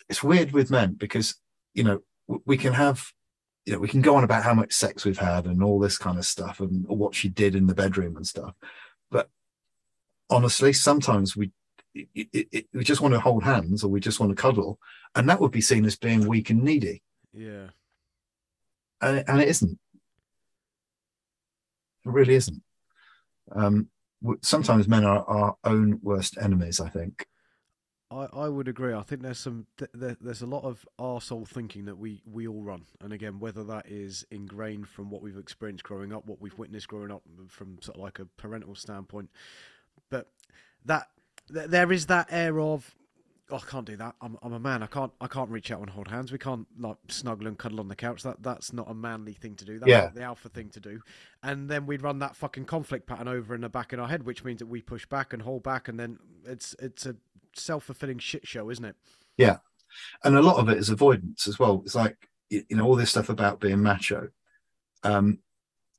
[0.10, 1.36] it's weird with men because
[1.74, 2.00] you know
[2.46, 3.12] we can have
[3.65, 5.98] you know we can go on about how much sex we've had and all this
[5.98, 8.54] kind of stuff and what she did in the bedroom and stuff
[9.10, 9.30] but
[10.30, 11.52] honestly sometimes we
[11.93, 14.80] it, it, it, we just want to hold hands or we just want to cuddle,
[15.15, 17.02] and that would be seen as being weak and needy,
[17.34, 17.67] Yeah.
[19.03, 19.79] And it, and it isn't.
[22.05, 22.61] It really isn't.
[23.55, 23.89] Um,
[24.41, 26.79] sometimes men are our own worst enemies.
[26.79, 27.27] I think.
[28.13, 28.93] I, I would agree.
[28.93, 32.47] I think there's some th- there, there's a lot of arsehole thinking that we, we
[32.47, 36.39] all run, and again, whether that is ingrained from what we've experienced growing up, what
[36.39, 39.29] we've witnessed growing up from sort of like a parental standpoint,
[40.09, 40.27] but
[40.85, 41.07] that
[41.51, 42.93] th- there is that air of
[43.51, 44.15] oh, I can't do that.
[44.21, 44.84] I'm, I'm a man.
[44.84, 46.32] I can't I can't reach out and hold hands.
[46.32, 48.23] We can't like snuggle and cuddle on the couch.
[48.23, 49.79] That that's not a manly thing to do.
[49.79, 50.10] That's Yeah.
[50.13, 51.01] the alpha thing to do.
[51.41, 54.23] And then we'd run that fucking conflict pattern over in the back in our head,
[54.23, 57.15] which means that we push back and hold back, and then it's it's a
[57.56, 58.95] self fulfilling shit show, isn't it?
[59.38, 59.58] Yeah,
[60.23, 61.82] and a lot of it is avoidance as well.
[61.86, 64.29] It's like you know all this stuff about being macho.
[65.03, 65.39] Um,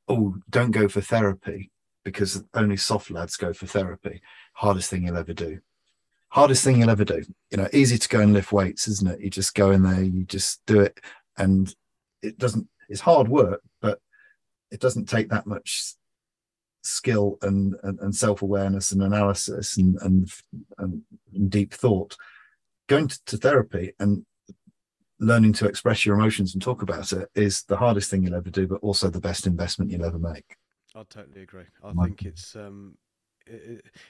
[0.09, 1.71] oh, don't go for therapy
[2.05, 4.23] because only soft lads go for therapy.
[4.55, 5.61] Hardest thing you'll ever do.
[6.35, 7.23] Hardest thing you'll ever do.
[7.51, 9.21] You know, easy to go and lift weights, isn't it?
[9.21, 10.99] You just go in there, you just do it,
[11.39, 11.73] and
[12.23, 12.69] it doesn't.
[12.89, 14.01] It's hard work, but
[14.71, 15.95] it doesn't take that much
[16.83, 20.29] skill and and, and self awareness and analysis and, and
[20.79, 21.03] and
[21.51, 22.17] deep thought
[22.87, 24.25] going to, to therapy and
[25.21, 28.51] learning to express your emotions and talk about it is the hardest thing you'll ever
[28.51, 30.57] do, but also the best investment you'll ever make.
[30.95, 31.65] I totally agree.
[31.83, 32.97] I think it's um,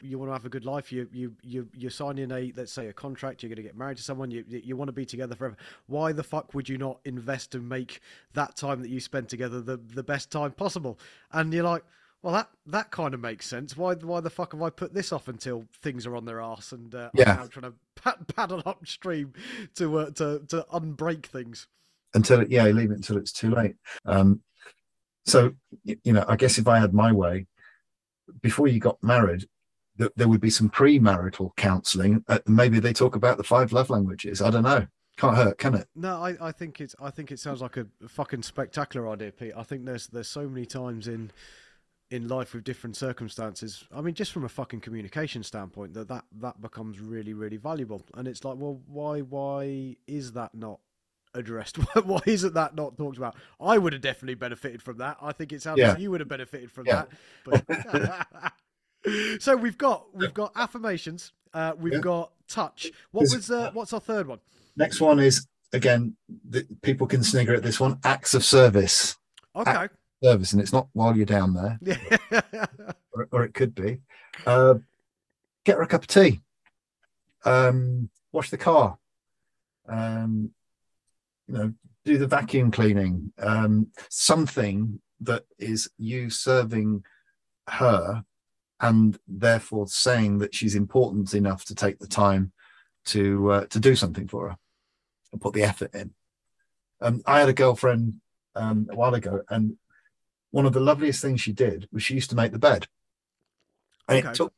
[0.02, 0.92] you want to have a good life.
[0.92, 3.42] You you you you're signing a let's say a contract.
[3.42, 4.30] You're going to get married to someone.
[4.30, 5.56] You you you want to be together forever.
[5.86, 8.00] Why the fuck would you not invest and make
[8.34, 10.98] that time that you spend together the the best time possible?
[11.32, 11.84] And you're like.
[12.22, 13.76] Well, that, that kind of makes sense.
[13.76, 16.72] Why why the fuck have I put this off until things are on their ass
[16.72, 17.38] and uh, Yeah.
[17.38, 19.34] I'm trying to pad, paddle upstream
[19.74, 21.66] to uh, to to unbreak things?
[22.14, 23.76] Until it, yeah, leave it until it's too late.
[24.06, 24.40] Um,
[25.26, 25.52] so
[25.84, 27.46] you know, I guess if I had my way,
[28.40, 29.46] before you got married,
[29.98, 32.24] th- there would be some pre-marital counselling.
[32.28, 34.42] Uh, maybe they talk about the five love languages.
[34.42, 34.86] I don't know.
[35.16, 35.88] Can't hurt, can it?
[35.94, 39.52] No, I, I think it's I think it sounds like a fucking spectacular idea, Pete.
[39.56, 41.30] I think there's there's so many times in
[42.10, 43.84] in life with different circumstances.
[43.94, 48.02] I mean, just from a fucking communication standpoint, that that that becomes really really valuable.
[48.14, 50.80] And it's like, well, why why is that not
[51.34, 51.76] addressed?
[52.04, 53.36] why isn't that not talked about?
[53.60, 55.16] I would have definitely benefited from that.
[55.20, 55.90] I think it sounds Yeah.
[55.90, 57.04] like you would have benefited from Yeah.
[57.44, 58.52] that.
[59.04, 61.32] But so we've got we've got affirmations.
[61.52, 62.00] Uh, we've Yeah.
[62.00, 62.90] got touch.
[63.10, 64.40] What was uh, what's our third one?
[64.76, 66.16] Next one is again,
[66.48, 67.98] the, people can snigger at this one.
[68.04, 69.16] Acts of service,
[69.56, 69.88] Okay.
[70.22, 71.78] service, and it's not while you're down there.
[71.82, 72.66] Yeah.
[73.12, 74.00] or, or it could be.
[74.46, 74.74] Uh,
[75.64, 76.40] get her a cup of tea.
[77.44, 78.98] Um, wash the car.
[79.88, 80.50] Um,
[81.48, 81.72] you know,
[82.04, 83.32] do the vacuum cleaning.
[83.38, 87.04] Um, something that is you serving
[87.68, 88.24] her,
[88.80, 92.52] and therefore saying that she's important enough to take the time
[93.06, 94.56] to uh, to do something for her
[95.32, 96.14] and put the effort in.
[97.00, 98.20] Um, I had a girlfriend
[98.54, 99.76] um, a while ago, and
[100.50, 102.86] one of the loveliest things she did was she used to make the bed.
[104.08, 104.28] And Okay.
[104.28, 104.52] it took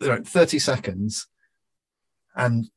[0.00, 1.26] you know, 30 seconds.
[2.34, 2.70] And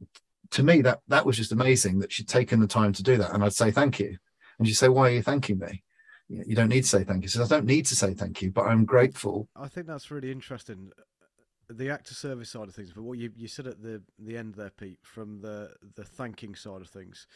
[0.51, 3.33] to me, that that was just amazing that she'd taken the time to do that.
[3.33, 4.17] And I'd say thank you.
[4.57, 5.83] And she'd say, Why are you thanking me?
[6.27, 7.43] You don't need to say thank you.
[7.43, 9.47] I don't need to say thank you, but I'm grateful.
[9.55, 10.91] I think that's really interesting.
[11.69, 14.37] The acts of service side of things, but what you, you said at the the
[14.37, 17.27] end there, Pete, from the the thanking side of things,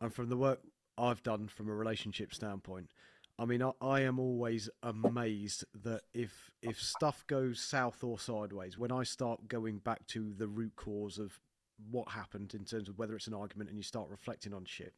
[0.00, 0.60] and from the work
[0.98, 2.90] I've done from a relationship standpoint.
[3.38, 8.78] I mean, I, I am always amazed that if if stuff goes south or sideways,
[8.78, 11.38] when I start going back to the root cause of
[11.90, 14.94] what happened in terms of whether it's an argument and you start reflecting on shit,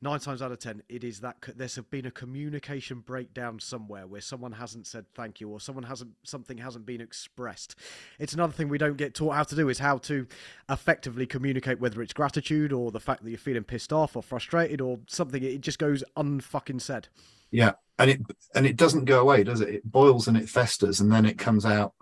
[0.00, 4.20] nine times out of ten, it is that there's been a communication breakdown somewhere where
[4.20, 7.74] someone hasn't said thank you or someone hasn't something hasn't been expressed.
[8.18, 10.26] It's another thing we don't get taught how to do is how to
[10.68, 14.80] effectively communicate whether it's gratitude or the fact that you're feeling pissed off or frustrated
[14.80, 15.42] or something.
[15.42, 17.08] It just goes unfucking said.
[17.50, 17.72] Yeah.
[17.98, 18.20] And it
[18.54, 19.68] and it doesn't go away, does it?
[19.68, 21.94] It boils and it festers and then it comes out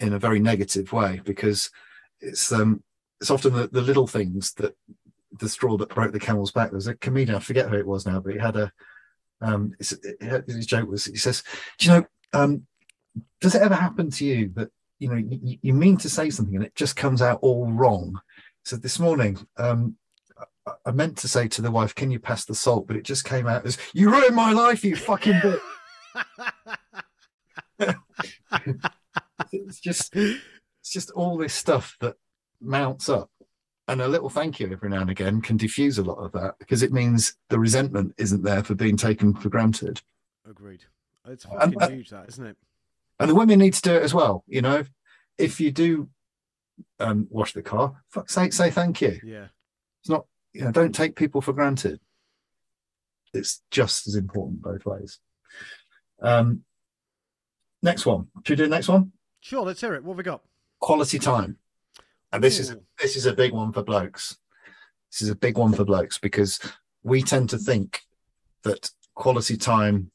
[0.00, 1.70] in a very negative way because
[2.20, 2.82] it's um
[3.24, 4.76] it's often the, the little things that
[5.40, 6.70] the straw that broke the camel's back.
[6.70, 8.70] There's a comedian, I forget who it was now, but he had a
[9.40, 11.42] um his joke was he says,
[11.78, 12.66] Do you know, um
[13.40, 16.54] does it ever happen to you that you know you, you mean to say something
[16.54, 18.20] and it just comes out all wrong?
[18.62, 19.96] So this morning, um
[20.66, 23.04] I- I meant to say to the wife, "Can you pass the salt?" But it
[23.04, 25.60] just came out as, "You ruined my life, you fucking bitch."
[29.52, 32.16] it's just it's just all this stuff that
[32.64, 33.30] mounts up
[33.88, 36.54] and a little thank you every now and again can diffuse a lot of that
[36.58, 40.00] because it means the resentment isn't there for being taken for granted
[40.48, 40.84] Agreed.
[41.26, 42.56] It's And- fucking huge, that isn't it?
[43.20, 44.84] and the women need to do it as well you know
[45.38, 46.08] if you do
[46.98, 49.20] um, wash the car, fuck say say thank you.
[49.24, 49.46] Yeah.
[50.00, 52.00] It's not you know don't take people for granted.
[53.32, 55.20] It's just as important both ways.
[56.20, 56.64] Um,
[57.82, 58.26] next one.
[58.44, 59.12] Should we do the next one?
[59.40, 60.02] Sure, let's hear it.
[60.02, 60.42] What have we got?
[60.80, 61.58] Quality time,
[62.34, 62.78] and this is hmm.
[63.00, 64.36] this is a big one for blokes.
[65.10, 66.58] This is a big one for blokes because
[67.04, 68.00] we tend to think
[68.64, 70.10] that quality time.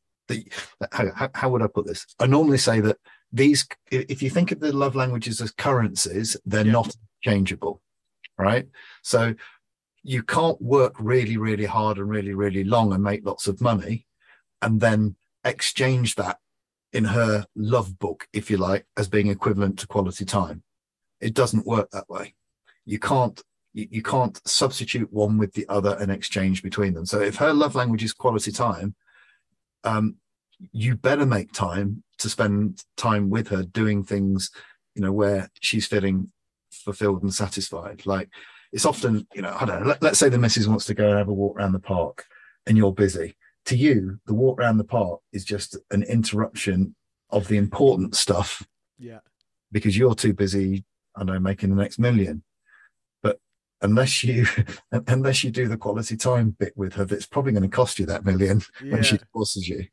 [0.92, 2.06] How, how- how would I put this?
[2.20, 2.98] I normally say that
[3.32, 6.74] these, if you think of the love languages as currencies, they're Yeah.
[6.74, 7.82] not changeable,
[8.38, 8.68] right?
[9.02, 9.34] So
[10.04, 14.06] you can't work really, really hard and really, really long and make lots of money,
[14.62, 16.38] and then exchange that
[16.92, 20.64] in her love book, if you like, as being equivalent to quality time.
[21.22, 22.34] It doesn't work that way.
[22.86, 23.42] You can't
[23.74, 27.06] you, you can't substitute one with the other and exchange between them.
[27.06, 28.96] So if her love language is quality time,
[29.84, 30.16] um,
[30.72, 34.52] you better make time to spend time with her doing things,
[34.96, 36.32] you know, where she's feeling
[36.72, 38.06] fulfilled and satisfied.
[38.06, 38.30] Like
[38.74, 41.10] it's often, you know, I don't know, let, let's say the missus wants to go
[41.10, 42.26] and have a walk around the park
[42.66, 43.36] and you're busy.
[43.66, 46.96] To you, the walk around the park is just an interruption
[47.30, 48.66] of the important stuff
[48.98, 49.20] Yeah.
[49.72, 52.44] because you're too busy, I know, making the next million.
[53.22, 53.40] But
[53.82, 54.46] unless you
[55.08, 58.06] unless you do the quality time bit with her, that's probably going to cost you
[58.08, 58.92] that million Yeah.
[58.94, 59.86] when she divorces you.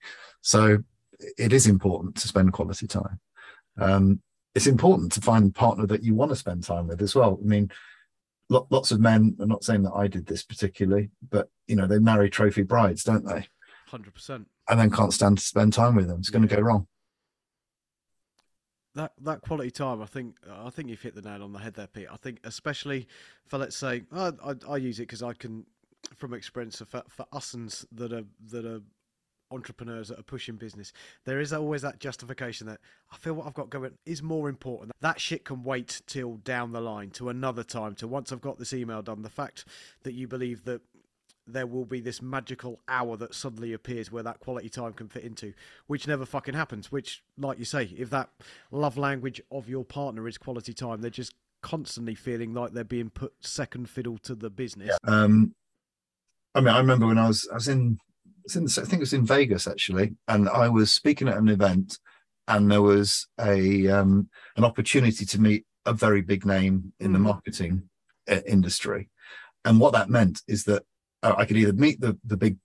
[0.42, 0.78] So
[1.38, 3.20] it is important to spend quality time.
[3.78, 4.20] Um,
[4.54, 7.38] it's important to find a partner that you want to spend time with as well.
[7.42, 7.70] I mean,
[8.48, 9.36] lo- lots of men.
[9.38, 13.04] I'm not saying that I did this particularly, but you know, they marry trophy brides,
[13.04, 13.48] don't they?
[13.88, 14.48] Hundred percent.
[14.68, 16.18] And then can't stand to spend time with them.
[16.18, 16.86] It's going to go wrong.
[18.96, 21.74] That that quality time, I think, I think you've hit the nail on the head
[21.74, 22.08] there, Pete.
[22.10, 23.06] I think, especially
[23.44, 25.66] for let's say, I I, I use it because I can,
[26.16, 28.80] from experience, for for usins that are that are
[29.50, 30.94] entrepreneurs that are pushing business,
[31.26, 32.80] there is always that justification that
[33.12, 34.92] I feel what I've got going is more important.
[35.00, 38.58] That shit can wait till down the line, to another time, to once I've got
[38.58, 39.20] this email done.
[39.20, 39.66] The fact
[40.04, 40.80] that you believe that
[41.46, 45.22] there will be this magical hour that suddenly appears where that quality time can fit
[45.24, 45.52] into,
[45.86, 46.90] which never fucking happens.
[46.90, 48.30] Which, like you say, if that
[48.70, 53.10] love language of your partner is quality time, they're just constantly feeling like they're being
[53.10, 54.96] put second fiddle to the business.
[55.04, 55.54] Um,
[56.54, 59.00] I mean, I remember when I was I was in, I, was in I think
[59.00, 61.98] it was in Vegas actually, and I was speaking at an event,
[62.48, 67.18] and there was a um, an opportunity to meet a very big name in the
[67.18, 67.22] Mhm.
[67.22, 67.88] marketing
[68.28, 69.10] uh, industry,
[69.64, 70.82] and what that meant is that
[71.22, 72.56] uh, I could either meet the the big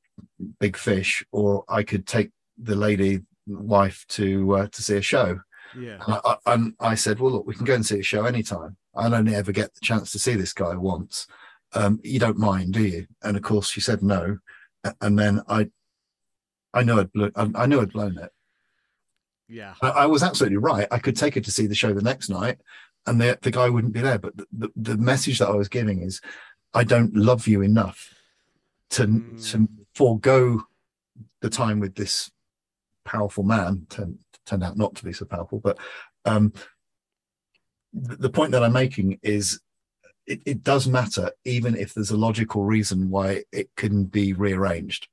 [0.60, 5.40] big fish, or I could take the lady wife to uh, to see a show.
[5.78, 8.04] Yeah, And I, I, and I said, well, look, we can go and see a
[8.04, 8.76] show anytime.
[8.94, 11.28] I only ever get the chance to see this guy once.
[11.74, 13.08] Um, you don't mind, do you?
[13.24, 14.40] And of course, she said no.
[15.00, 15.70] And then I,
[16.74, 18.32] I knew I'd, blo- I, I knew I'd blown it.
[19.48, 20.88] yeah, I, I was absolutely right.
[20.92, 22.58] I could take her to see the show the next night,
[23.06, 24.20] and the the guy wouldn't be there.
[24.20, 26.20] But the, the, the message that I was giving is,
[26.74, 28.14] I don't love you enough
[28.92, 29.68] to to Mm.
[29.96, 30.64] forego
[31.42, 32.32] the time with this
[33.04, 33.88] powerful man.
[33.90, 35.78] Turned turned out not to be so powerful, but
[36.26, 36.54] um,
[37.94, 39.60] the, the point that I'm making is.
[40.28, 45.08] It, it does matter, even if there's a logical reason why it can be rearranged.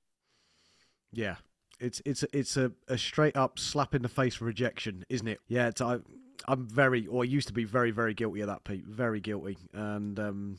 [1.10, 1.36] yeah.
[1.80, 5.38] It's it's it's a, a straight up slap in the face rejection, isn't it?
[5.48, 5.98] Yeah, it's, I
[6.46, 8.84] I'm very or used to be very very guilty of that, Pete.
[8.84, 9.56] Very guilty.
[9.72, 10.58] And um,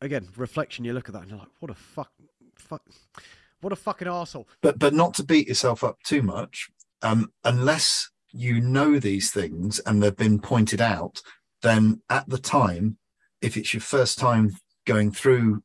[0.00, 0.84] again, reflection.
[0.84, 2.10] You look at that and you're like, what a fuck,
[2.56, 2.82] fuck,
[3.60, 4.46] what a fucking arsehole.
[4.62, 6.70] but but not to beat yourself up too much
[7.02, 11.20] um unless you know these things and they've been pointed out
[11.62, 12.96] then at the time
[13.42, 14.50] if it's your first time
[14.86, 15.62] going through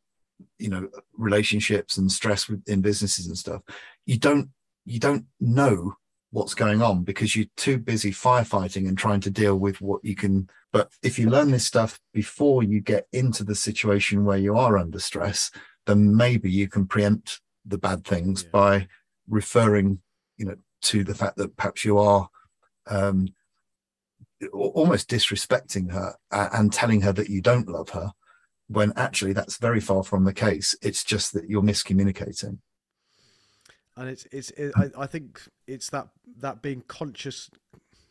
[0.59, 3.61] you know relationships and stress in businesses and stuff
[4.05, 4.49] you don't
[4.85, 5.93] you don't know
[6.35, 10.13] what's going on because you're too busy firefighting and trying to deal with what you
[10.13, 14.53] can but if you learn this stuff before you get into the situation where you
[14.57, 15.49] are under stress
[15.85, 18.49] then maybe you can preempt the bad things Yeah.
[18.51, 18.87] by
[19.29, 20.01] referring
[20.35, 22.27] you know to the fact that perhaps you are
[22.87, 23.29] um
[24.51, 28.11] almost disrespecting her and telling her that you don't love her
[28.67, 32.57] when actually that's very far from the case it's just that you're miscommunicating
[33.97, 37.49] and it's it's it, I, I think it's that that being conscious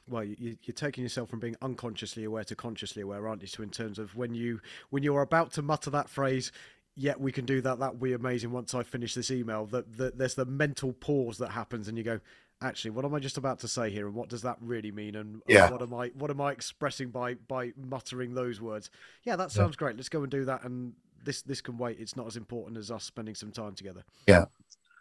[0.08, 3.48] well you, you're taking yourself from being unconsciously aware to consciously aware aren't you?
[3.48, 6.52] So in terms of when you when you're about to mutter that phrase
[6.96, 9.96] yet we can do that that will be amazing once i finish this email that,
[9.96, 12.20] that there's the mental pause that happens and you go
[12.62, 14.06] actually what am i just about to say here?
[14.06, 15.16] And what does that really mean?
[15.16, 15.70] And, Yeah.
[15.70, 18.90] what am i what am i expressing by by muttering those words?
[19.24, 19.96] Yeah that sounds great.
[19.96, 20.62] Let's go and do that.
[20.64, 20.94] And
[21.24, 21.98] this this can wait.
[21.98, 24.04] It's not as important as us spending some time together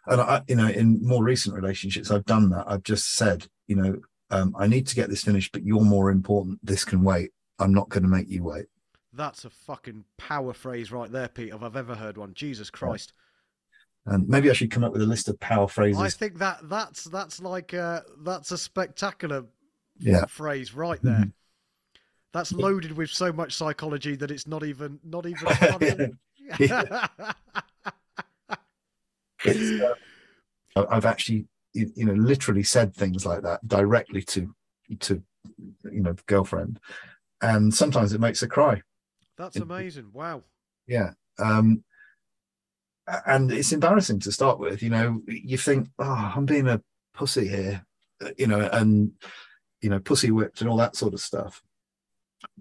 [0.06, 2.64] and I, you know, in more recent relationships, I've done that.
[2.66, 3.96] I've just said, you know,
[4.30, 6.58] um, I need to get this finished, but you're more important.
[6.62, 7.30] This can wait.
[7.58, 8.66] I'm not going to make you wait.
[9.12, 12.34] That's a fucking power phrase right there, Pete, if I've ever heard one.
[12.34, 13.12] Jesus Christ.
[14.06, 16.00] And maybe I should come up with a list of power phrases.
[16.00, 19.44] I think that that's that's like uh, that's a spectacular
[19.98, 20.26] Yeah.
[20.26, 21.14] phrase right there.
[21.26, 21.32] Mhm.
[22.32, 26.10] That's loaded with so much psychology that it's not even not even funny.
[29.44, 29.82] It's,
[30.76, 34.54] uh, I've actually, you know, literally said things like that directly to,
[35.00, 35.22] to,
[35.84, 36.80] you know, girlfriend,
[37.42, 38.82] and sometimes it makes her cry.
[39.36, 40.10] That's amazing.
[40.12, 40.42] Wow.
[40.86, 41.10] Yeah.
[41.38, 41.84] Um,
[43.26, 44.82] and it's embarrassing to start with.
[44.82, 46.80] You know, you think, oh, I'm being a
[47.14, 47.84] pussy here,
[48.24, 49.12] uh, you know, and
[49.80, 51.62] you know, pussy whipped and all that sort of stuff.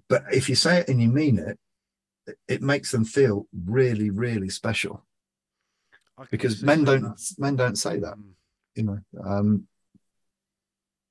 [0.10, 1.58] But if you say it and you mean it,
[2.28, 5.06] it- it makes them feel really, really special
[6.32, 8.16] because men don't men don't say that.
[8.16, 8.32] Mm.
[8.76, 9.68] you know um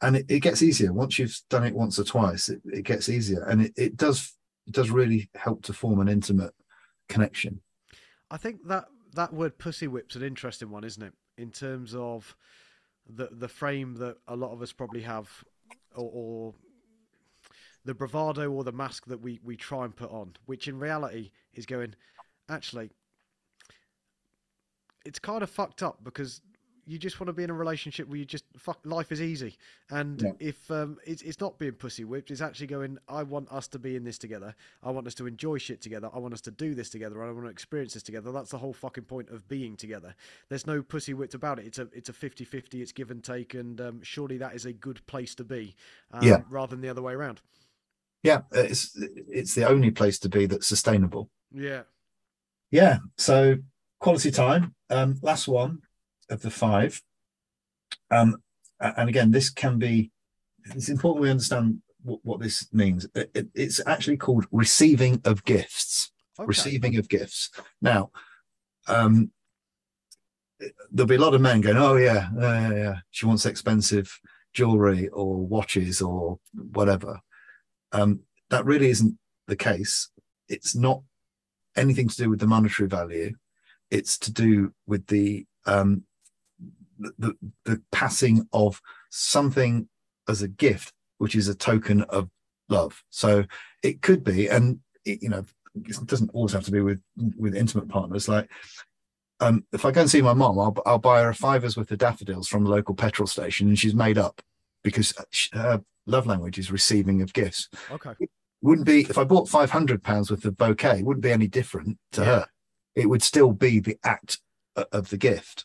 [0.00, 3.08] and it, it gets easier once you've done it once or twice it, it gets
[3.08, 4.34] easier and it, it does
[4.66, 6.52] it does really help to form an intimate
[7.08, 7.60] connection
[8.32, 11.12] I think that that word pussy whip's an interesting one, isn't it?
[11.36, 12.34] In terms of
[13.06, 15.28] the the frame that a lot of us probably have,
[15.94, 16.54] or, or
[17.84, 21.30] the bravado or the mask that we we try and put on, which in reality
[21.52, 21.94] is going,
[22.48, 22.90] actually,
[25.04, 26.40] it's kind of fucked up because
[26.84, 29.56] you just want to be in a relationship where you just fuck life is easy.
[29.88, 30.32] And Yeah.
[30.40, 33.78] if um it's, it's not being pussy whipped it's actually going i want us to
[33.78, 34.56] be in this together.
[34.82, 36.10] I want us to enjoy shit together.
[36.12, 37.22] I want us to do this together.
[37.22, 38.32] I want to experience this together.
[38.32, 40.16] That's the whole fucking point of being together.
[40.48, 41.66] There's no pussy whipped about it.
[41.66, 44.72] It's a it's a 50-50 it's give and take and um, surely that is a
[44.72, 45.76] good place to be
[46.10, 46.38] um, Yeah.
[46.50, 47.40] rather than the other way around.
[48.24, 48.90] Yeah it's
[49.28, 51.30] it's the only place to be that's sustainable.
[51.52, 51.82] Yeah.
[52.72, 53.58] Yeah so
[54.02, 55.78] quality time um last one
[56.28, 57.00] of the five
[58.10, 58.36] um
[58.80, 60.10] and again this can be
[60.74, 65.44] it's important we understand what, what this means It- it- it's actually called receiving of
[65.44, 66.46] gifts okay.
[66.46, 67.50] receiving of gifts.
[67.80, 68.10] Now,
[68.86, 69.30] um,
[70.90, 72.94] there'll be a lot of men going, "Oh yeah, yeah, yeah, yeah.
[73.10, 74.18] she wants expensive
[74.54, 77.20] jewelry or watches or whatever."
[77.92, 80.08] Um, that really isn't the case.
[80.48, 81.02] It's not
[81.76, 83.34] anything to do with the monetary value.
[83.96, 86.02] It's to do with the um,
[86.98, 87.32] the, the,
[87.64, 89.88] the passing of something
[90.28, 92.28] as a gift, which is a token of
[92.68, 93.02] love.
[93.10, 93.44] So
[93.82, 97.00] it could be, and it, you know, it doesn't always have to be with
[97.36, 98.28] with intimate partners.
[98.28, 98.48] Like,
[99.40, 101.90] um, if I go and see my mom, I'll I'll buy her a fiver's worth
[101.90, 104.40] of daffodils from the local petrol station, and she's made up
[104.82, 107.68] because sh- her love language is receiving of gifts.
[107.90, 108.14] okay
[108.62, 111.00] Wouldn't be if I bought five hundred pounds worth of bouquet.
[111.00, 112.26] it Wouldn't be any different to Yeah.
[112.26, 112.46] her.
[112.94, 114.38] It would still be the act
[114.76, 115.64] of the gift.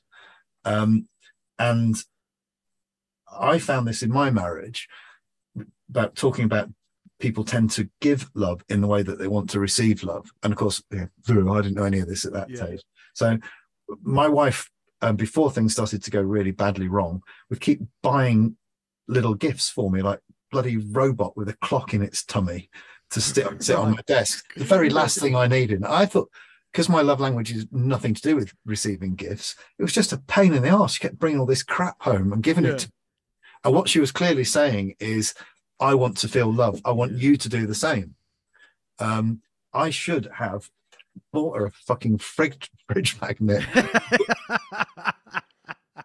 [0.65, 1.07] Um,
[1.59, 1.95] and
[3.31, 4.87] I found this in my marriage
[5.89, 6.69] about talking about
[7.19, 10.29] people tend to give love in the way that they want to receive love.
[10.43, 12.57] And of course, yeah, I didn't know any of this at that Yeah.
[12.57, 12.83] stage.
[13.13, 13.39] So
[14.01, 14.69] my wife,
[15.01, 18.57] um, before things started to go really badly wrong, would keep buying
[19.07, 20.19] little gifts for me, like
[20.51, 22.69] bloody robot with a clock in its tummy
[23.11, 24.53] to sit, sit on my desk.
[24.55, 25.83] The very last thing I needed.
[25.83, 26.29] I thought,
[26.71, 30.17] because my love language is nothing to do with receiving gifts, it was just a
[30.17, 30.93] pain in the ass.
[30.93, 32.71] She kept bringing all this crap home and giving Yeah.
[32.71, 32.91] it to
[33.63, 35.33] and what she was clearly saying is,
[35.79, 36.79] I want to feel love.
[36.85, 38.15] I want you to do the same.
[38.99, 39.41] Um,
[39.73, 40.69] I should have
[41.33, 43.63] bought her a fucking fridge, fridge magnet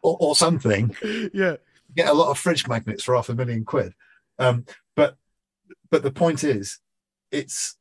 [0.03, 0.95] or, or something.
[1.33, 1.57] yeah
[1.95, 3.93] Get a lot of fridge magnets for half a million quid.
[4.39, 4.65] Um,
[4.97, 5.19] but
[5.91, 6.79] but the point is,
[7.31, 7.77] it's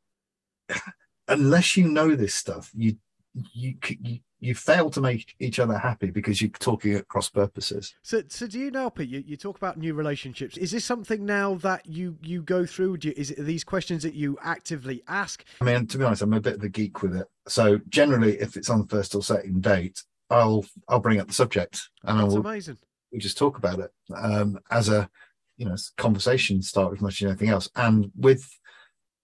[1.32, 2.98] unless you know this stuff, you
[3.34, 7.94] you you, you fail to make each other happy because you're talking at cross purposes.
[8.02, 9.08] So, so do you now, Pete?
[9.08, 10.58] You, you talk about new relationships.
[10.58, 12.98] Is this something now that you you go through?
[12.98, 15.46] Do you, is it these questions that you actively ask?
[15.62, 17.28] I mean, to be honest, I'm a bit of a geek with it.
[17.48, 21.90] So generally, if it's on first or second date, I'll I'll bring up the subject
[22.04, 22.40] and I will.
[22.40, 22.78] amazing.
[23.12, 25.10] we just talk about it um, as a
[25.58, 27.70] you know conversation start as much as anything else.
[27.76, 28.50] And with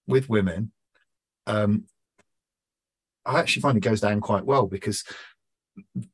[0.06, 0.70] with women,
[1.46, 1.84] um,
[3.28, 5.04] I actually find it goes down quite well because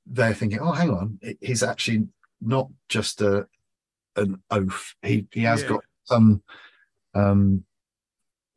[0.07, 2.09] they're thinking, oh, hang on, he's actually
[2.41, 3.47] not just a
[4.17, 4.95] an oaf.
[5.03, 5.69] He he has Yeah.
[5.69, 6.43] got some
[7.15, 7.65] um,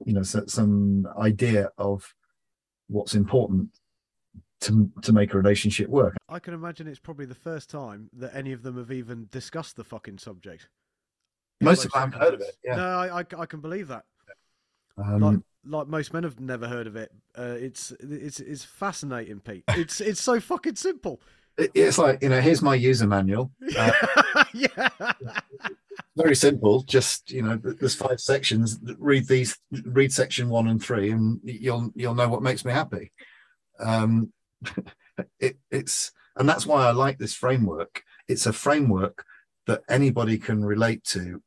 [0.06, 2.14] you know some idea of
[2.88, 3.70] what's important
[4.62, 6.16] to to make a relationship work.
[6.28, 9.76] I can imagine it's probably the first time that any of them have even discussed
[9.76, 10.68] the fucking subject.
[11.62, 12.76] Most of them haven't heard of it, yeah.
[12.76, 14.04] No, I, I, I can believe that.
[14.98, 17.12] Um, Like, like most men have never heard of it.
[17.38, 19.64] Uh, it's it's it's fascinating, Pete.
[19.70, 21.22] It's it's so fucking simple.
[21.58, 23.52] it's like you know, here's my user manual.
[23.76, 23.92] Uh,
[24.54, 24.90] yeah.
[26.16, 26.82] very simple.
[26.84, 28.80] Just you know, there's five sections.
[28.98, 29.58] Read these.
[29.86, 33.12] Read section one and three, and you'll you'll know what makes me happy.
[33.80, 34.32] Um,
[35.40, 38.04] it, it's and that's why I like this framework.
[38.28, 39.26] It's a framework
[39.68, 41.42] that anybody can relate to,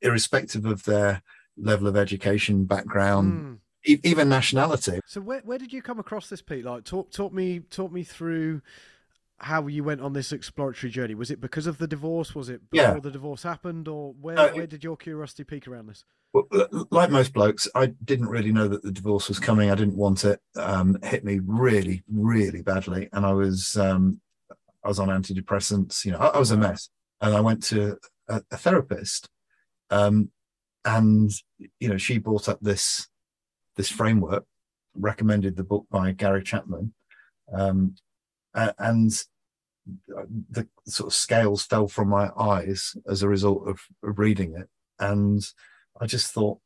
[0.00, 1.22] irrespective of their
[1.56, 3.56] level of education, background, Mm.
[3.56, 5.00] e- even nationality.
[5.06, 6.64] So where where did you come across this, Pete?
[6.64, 8.62] Like talk talk me talk me through
[9.38, 11.14] how you went on this exploratory journey.
[11.16, 12.32] Was it because of the divorce?
[12.34, 13.00] Was it before Yeah.
[13.00, 16.04] the divorce happened, or where it- where did your curiosity peak around this?
[16.32, 16.46] Well,
[16.90, 19.70] like most blokes, I didn't really know that the divorce was coming.
[19.70, 20.40] I didn't want it.
[20.56, 24.20] Um, it hit me really, really badly, and I was um,
[24.84, 26.04] I was on antidepressants.
[26.04, 26.88] You know, I, I was a mess,
[27.20, 29.28] and I went to a, a therapist,
[29.90, 30.30] um,
[30.84, 31.30] and
[31.80, 33.08] you know, she brought up this
[33.76, 34.44] this framework,
[34.94, 36.92] recommended the book by Gary Chapman,
[37.52, 37.94] um,
[38.54, 39.10] and
[40.50, 44.68] the sort of scales fell from my eyes as a result of, reading it,
[44.98, 45.42] and
[46.00, 46.58] I just thought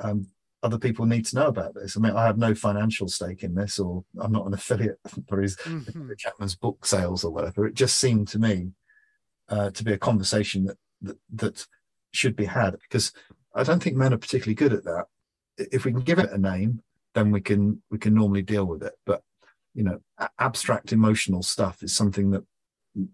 [0.00, 0.28] um,
[0.62, 1.96] other people need to know about this.
[1.96, 5.40] I mean, I have no financial stake in this, or I'm not an affiliate for
[5.40, 6.16] his Mhm.
[6.18, 7.66] Chapman's book sales or whatever.
[7.66, 8.72] It just seemed to me
[9.48, 11.66] uh, to be a conversation that, that that
[12.12, 13.12] should be had because
[13.54, 15.06] I don't think men are particularly good at that.
[15.72, 16.82] If we can give it a name,
[17.14, 18.94] then we can we can normally deal with it.
[19.04, 19.22] But
[19.74, 20.00] you know,
[20.38, 22.44] abstract emotional stuff is something that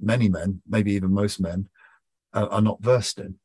[0.00, 1.68] many men, maybe even most men,
[2.32, 3.36] uh, are not versed in.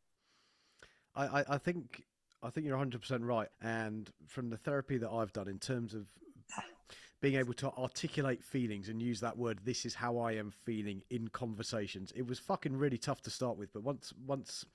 [1.16, 2.04] I, I, I think
[2.44, 3.50] I think you're 100 percent right.
[3.62, 6.08] And from the therapy that I've done in terms of
[7.22, 11.04] being able to articulate feelings and use that word, this is how I am feeling
[11.12, 12.12] in conversations.
[12.16, 14.66] It was fucking really tough to start with, but once once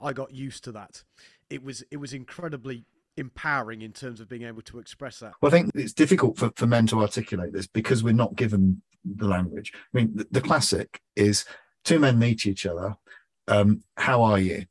[0.00, 1.02] I got used to that,
[1.48, 2.84] it was it was incredibly
[3.16, 5.32] empowering in terms of being able to express that.
[5.40, 8.82] Well, I think it's difficult for, for men to articulate this because we're not given
[9.04, 9.72] the language.
[9.74, 11.44] I mean, the, the classic is
[11.84, 12.96] two men meet each other.
[13.48, 14.66] Um, how are you?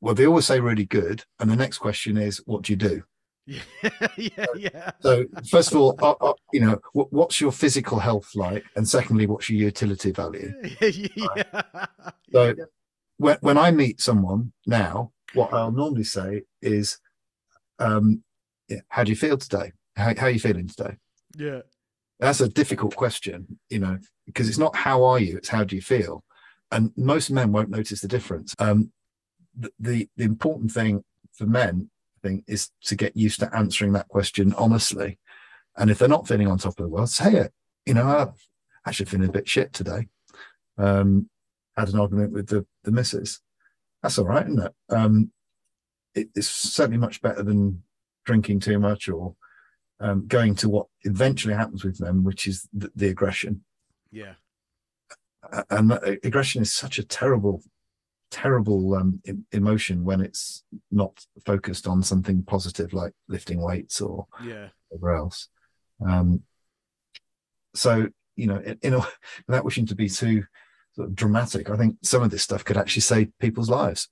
[0.00, 1.24] Well, they always say really good.
[1.40, 3.02] And the next question is, what do you do?
[3.46, 3.60] Yeah,
[4.16, 4.90] yeah, yeah.
[5.00, 8.64] So, first of all, uh, uh, you know, what, what's your physical health like?
[8.76, 10.52] And secondly, what's your utility value?
[10.80, 11.86] yeah.
[12.30, 12.54] So,
[13.16, 16.98] when, when I meet someone now, what I'll normally say is,
[17.78, 18.22] um,
[18.68, 19.72] yeah, how do you feel today?
[19.96, 20.96] How, how are you feeling today?
[21.36, 21.60] yeah.
[22.20, 25.76] That's a difficult question, you know, because it's not how are you, it's how do
[25.76, 26.24] you feel.
[26.72, 28.56] And most men won't notice the difference.
[28.58, 28.90] Um,
[29.56, 33.92] the, the, the important thing for men, I think, is to get used to answering
[33.92, 35.18] that question honestly.
[35.76, 37.52] And if they're not feeling on top of the world, say it.
[37.86, 38.32] You know, I'm
[38.84, 40.08] actually feeling a bit shit today.
[40.76, 41.30] Um,
[41.76, 43.40] had an argument with the, the missus.
[44.02, 44.72] That's all right, isn't it?
[44.90, 45.30] Um,
[46.18, 47.82] it it's certainly much better than
[48.24, 49.34] drinking too much or
[50.00, 53.64] um, going to what eventually happens with them, which is the, the aggression.
[54.12, 54.34] Yeah.
[55.70, 57.62] And that aggression is such a terrible,
[58.30, 64.68] terrible um, emotion when it's not focused on something positive like lifting weights or Yeah.
[64.88, 65.48] whatever else.
[66.06, 66.42] Um,
[67.74, 69.00] so, you know, in, in a,
[69.48, 70.44] without wishing to be too
[70.94, 74.08] sort of dramatic, I think some of this stuff could actually save people's lives.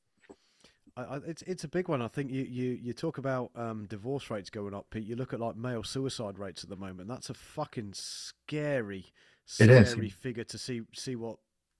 [0.96, 2.02] I, I, it's it's a big one.
[2.02, 5.06] I think you, you, you talk about um, divorce rates going up, Pete.
[5.06, 7.08] You look at like male suicide rates at the moment.
[7.08, 9.06] That's a fucking scary,
[9.44, 11.38] scary figure to see see what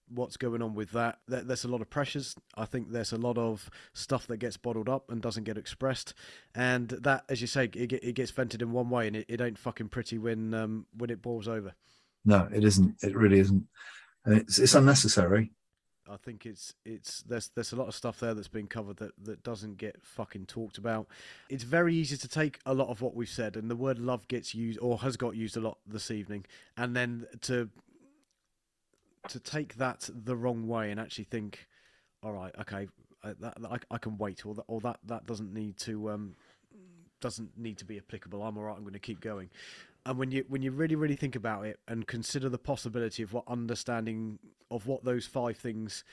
[0.08, 1.18] what's going on with that.
[1.26, 2.34] There, there's a lot of pressures.
[2.54, 6.14] I think there's a lot of stuff that gets bottled up and doesn't get expressed,
[6.54, 9.40] and that, as you say, it, it gets vented in one way, and it, it
[9.40, 11.74] ain't fucking pretty when um, when it boils over.
[12.24, 12.96] No, it isn't.
[13.02, 13.64] It really isn't.
[14.24, 15.52] And it's, it's unnecessary.
[16.10, 19.12] I think it's it's there's there's a lot of stuff there that's been covered that
[19.24, 21.06] that doesn't get fucking talked about.
[21.48, 24.28] It's very easy to take a lot of what we've said, and the word love
[24.28, 26.46] gets used or has got used a lot this evening,
[26.76, 27.68] and then to
[29.28, 31.66] to take that the wrong way and actually think,
[32.22, 32.86] all right, okay,
[33.24, 36.36] I, that, I, I can wait, or that or that that doesn't need to um
[37.20, 38.42] doesn't need to be applicable.
[38.42, 38.76] I'm all right.
[38.76, 39.50] I'm going to keep going.
[40.06, 43.32] And when you when you really really think about it and consider the possibility of
[43.32, 44.38] what understanding
[44.70, 46.04] of what those five things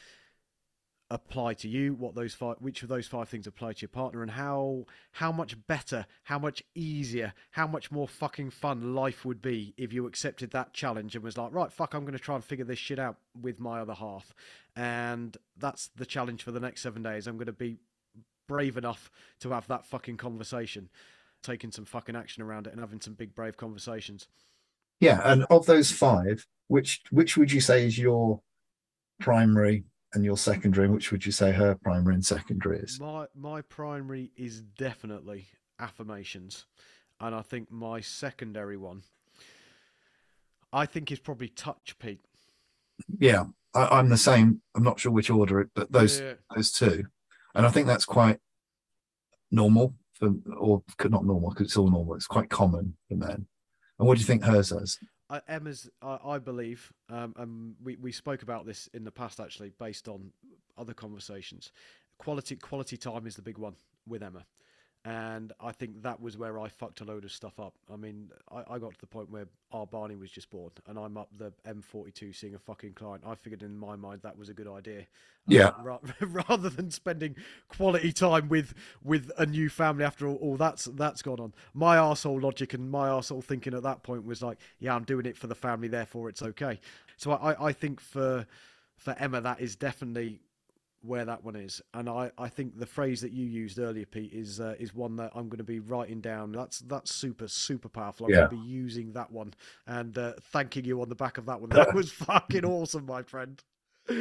[1.11, 4.23] apply to you, what those five, which of those five things apply to your partner,
[4.23, 9.39] and how how much better, how much easier, how much more fucking fun life would
[9.39, 12.33] be if you accepted that challenge and was like, right, fuck, I'm going to try
[12.33, 14.33] and figure this shit out with my other half,
[14.75, 17.27] and that's the challenge for the next seven days.
[17.27, 17.77] I'm going to be
[18.47, 20.89] brave enough to have that fucking conversation,
[21.43, 24.27] taking some fucking action around it, and having some big brave conversations.
[24.99, 28.41] Yeah, and of those five, which which would you say is your
[29.19, 29.83] primary
[30.13, 30.87] and your secondary?
[30.87, 32.99] Which would you say her primary and secondary is?
[32.99, 35.47] My my primary is definitely
[35.79, 36.65] affirmations,
[37.19, 39.03] and I think my secondary one,
[40.71, 42.21] I think is probably touch, Pete.
[43.19, 44.61] Yeah, I, I'm the same.
[44.75, 46.33] I'm not sure which order it, but those Yeah.
[46.55, 47.05] those two.
[47.55, 48.39] and I think that's quite
[49.51, 49.93] normal
[50.57, 52.15] or not normal because it's all normal.
[52.15, 53.47] It's quite common for men.
[53.99, 54.97] And what do you think hers is?
[55.29, 59.71] Uh, Emma's, I believe, um, and we, we spoke about this in the past actually,
[59.79, 60.31] based on
[60.77, 61.71] other conversations.
[62.19, 63.75] Quality quality time is the big one
[64.07, 64.45] with Emma
[65.05, 67.73] and I think that was where I fucked a load of stuff up.
[67.91, 70.97] I mean, I, I, got to the point where our Barney was just born, and
[70.97, 73.23] I'm up the M42 seeing a fucking client.
[73.27, 75.05] I figured in my mind that was a good idea.
[75.45, 75.67] Yeah.
[75.67, 75.99] Uh, ra-
[76.47, 77.35] rather than spending
[77.67, 78.73] quality time with
[79.03, 81.53] with a new family after all, all that's that's gone on.
[81.73, 85.25] My asshole logic and my asshole thinking at that point was like, yeah, I'm doing
[85.25, 86.79] it for the family, therefore it's okay.
[87.17, 88.47] So I, I think for
[88.95, 90.39] for Emma, that is definitely
[91.03, 91.81] where that one is.
[91.93, 95.15] And I, I think the phrase that you used earlier, Pete, is uh, is one
[95.17, 96.51] that I'm going to be writing down.
[96.51, 98.25] That's that's super super powerful.
[98.25, 98.37] I'm yeah.
[98.39, 99.53] going to be using that one
[99.85, 101.69] and uh, thanking you on the back of that one.
[101.83, 103.61] That was fucking awesome, my friend.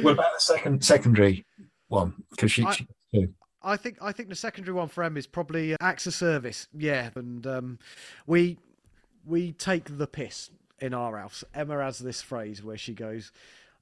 [0.01, 1.45] What about the second secondary
[1.87, 2.13] one?
[2.31, 2.87] Because she, I, she
[3.61, 6.67] I think I think the secondary one for Em is probably acts of service.
[6.73, 7.79] Yeah, and um,
[8.27, 8.57] we
[9.25, 11.43] we take the piss in our house.
[11.53, 13.31] Emma has this phrase where she goes.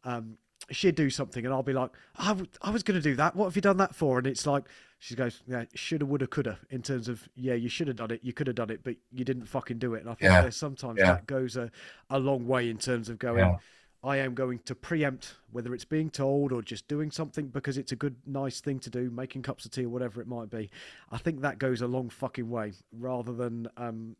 [0.03, 0.37] Um,
[0.71, 3.35] she'd do something and I'll be like, I, w- I was going to do that.
[3.35, 4.17] What have you done that for?
[4.17, 4.63] And it's like,
[4.99, 8.21] she goes, yeah, shoulda, woulda, coulda, in terms of, yeah, you should have done it.
[8.23, 10.01] You could have done it, but you didn't fucking do it.
[10.01, 10.49] And I think yeah.
[10.49, 11.13] sometimes yeah.
[11.13, 11.71] that goes a,
[12.09, 13.57] a long way in terms of going, yeah.
[14.03, 17.91] I am going to preempt whether it's being told or just doing something because it's
[17.91, 20.69] a good, nice thing to do, making cups of tea or whatever it might be.
[21.11, 24.15] I think that goes a long fucking way rather than, um,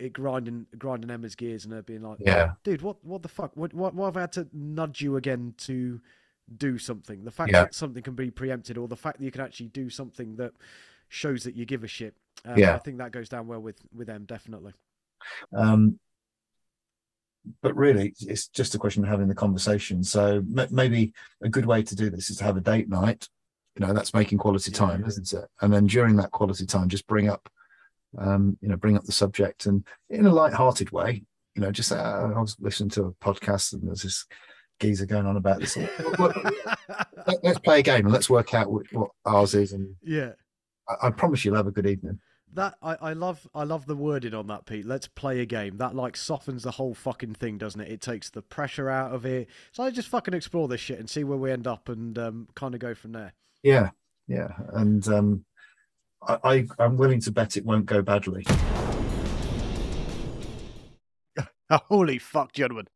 [0.00, 3.52] it grinding grinding Emma's gears and her being like, "Yeah, dude, what what the fuck?
[3.54, 6.00] What, what, why have I had to nudge you again to
[6.56, 7.24] do something?
[7.24, 7.62] The fact yeah.
[7.62, 10.52] that something can be preempted, or the fact that you can actually do something that
[11.08, 12.14] shows that you give a shit.
[12.44, 14.72] Um, yeah, I think that goes down well with with them definitely.
[15.54, 15.98] Um,
[17.62, 20.02] but really, it's just a question of having the conversation.
[20.02, 23.28] So m- maybe a good way to do this is to have a date night.
[23.76, 25.06] You know, that's making quality time, yeah.
[25.08, 25.48] isn't it?
[25.60, 27.48] And then during that quality time, just bring up
[28.18, 31.92] um, you know, bring up the subject and in a light-hearted way, you know, just
[31.92, 34.26] uh, I was listening to a podcast and there's this
[34.80, 35.76] geezer going on about this.
[37.42, 39.72] let's play a game and let's work out what, what ours is.
[39.72, 40.32] And yeah,
[40.88, 42.18] I, I, promise you'll have a good evening.
[42.54, 44.84] That I, I love I love the wording on that, Pete.
[44.84, 45.76] Let's play a game.
[45.76, 47.92] That like softens the whole fucking thing, doesn't it?
[47.92, 49.48] It takes the pressure out of it.
[49.70, 52.48] So I just fucking explore this shit and see where we end up and um,
[52.56, 53.34] kind of go from there.
[53.62, 53.90] Yeah,
[54.26, 55.44] yeah, and um,
[56.22, 58.44] I, I am willing to bet it won't go badly.
[61.70, 62.88] Holy fuck, gentlemen!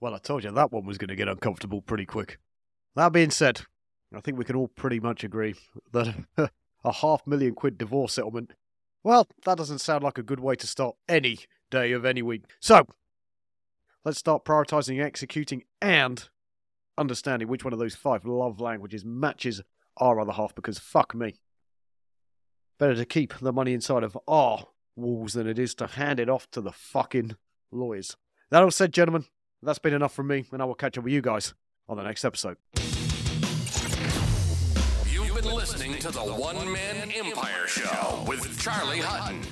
[0.00, 2.38] Well, I told you that one was going to get uncomfortable pretty quick.
[2.94, 3.62] That being said,
[4.14, 5.54] I think we can all pretty much agree
[5.92, 6.14] that
[6.84, 8.52] a half million quid divorce settlement,
[9.02, 11.40] well, that doesn't sound like a good way to start any
[11.70, 12.44] day of any week.
[12.60, 12.86] So,
[14.04, 16.28] let's start prioritizing, executing, and
[16.96, 19.62] understanding which one of those five love languages matches
[19.98, 21.34] our other half because fuck me.
[22.78, 24.66] Better to keep the money inside of our
[24.96, 27.36] walls than it is to hand it off to the fucking
[27.72, 28.16] lawyers.
[28.50, 29.24] That all said, gentlemen,
[29.62, 31.54] that's been enough from me, and I will catch up with you guys
[31.88, 32.56] on the next episode.
[35.96, 39.42] Listening to the One Man Empire Show with Charlie Hutton.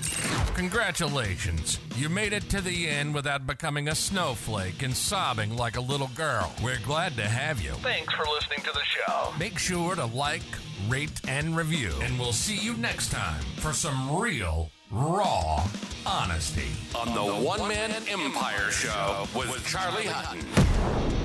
[0.55, 1.79] Congratulations.
[1.97, 6.11] You made it to the end without becoming a snowflake and sobbing like a little
[6.15, 6.53] girl.
[6.63, 7.73] We're glad to have you.
[7.75, 9.33] Thanks for listening to the show.
[9.39, 10.43] Make sure to like,
[10.89, 11.93] rate, and review.
[12.03, 15.67] And we'll see you next time for some real, raw
[16.07, 21.24] honesty on the One Man Empire Show with Charlie Hutton.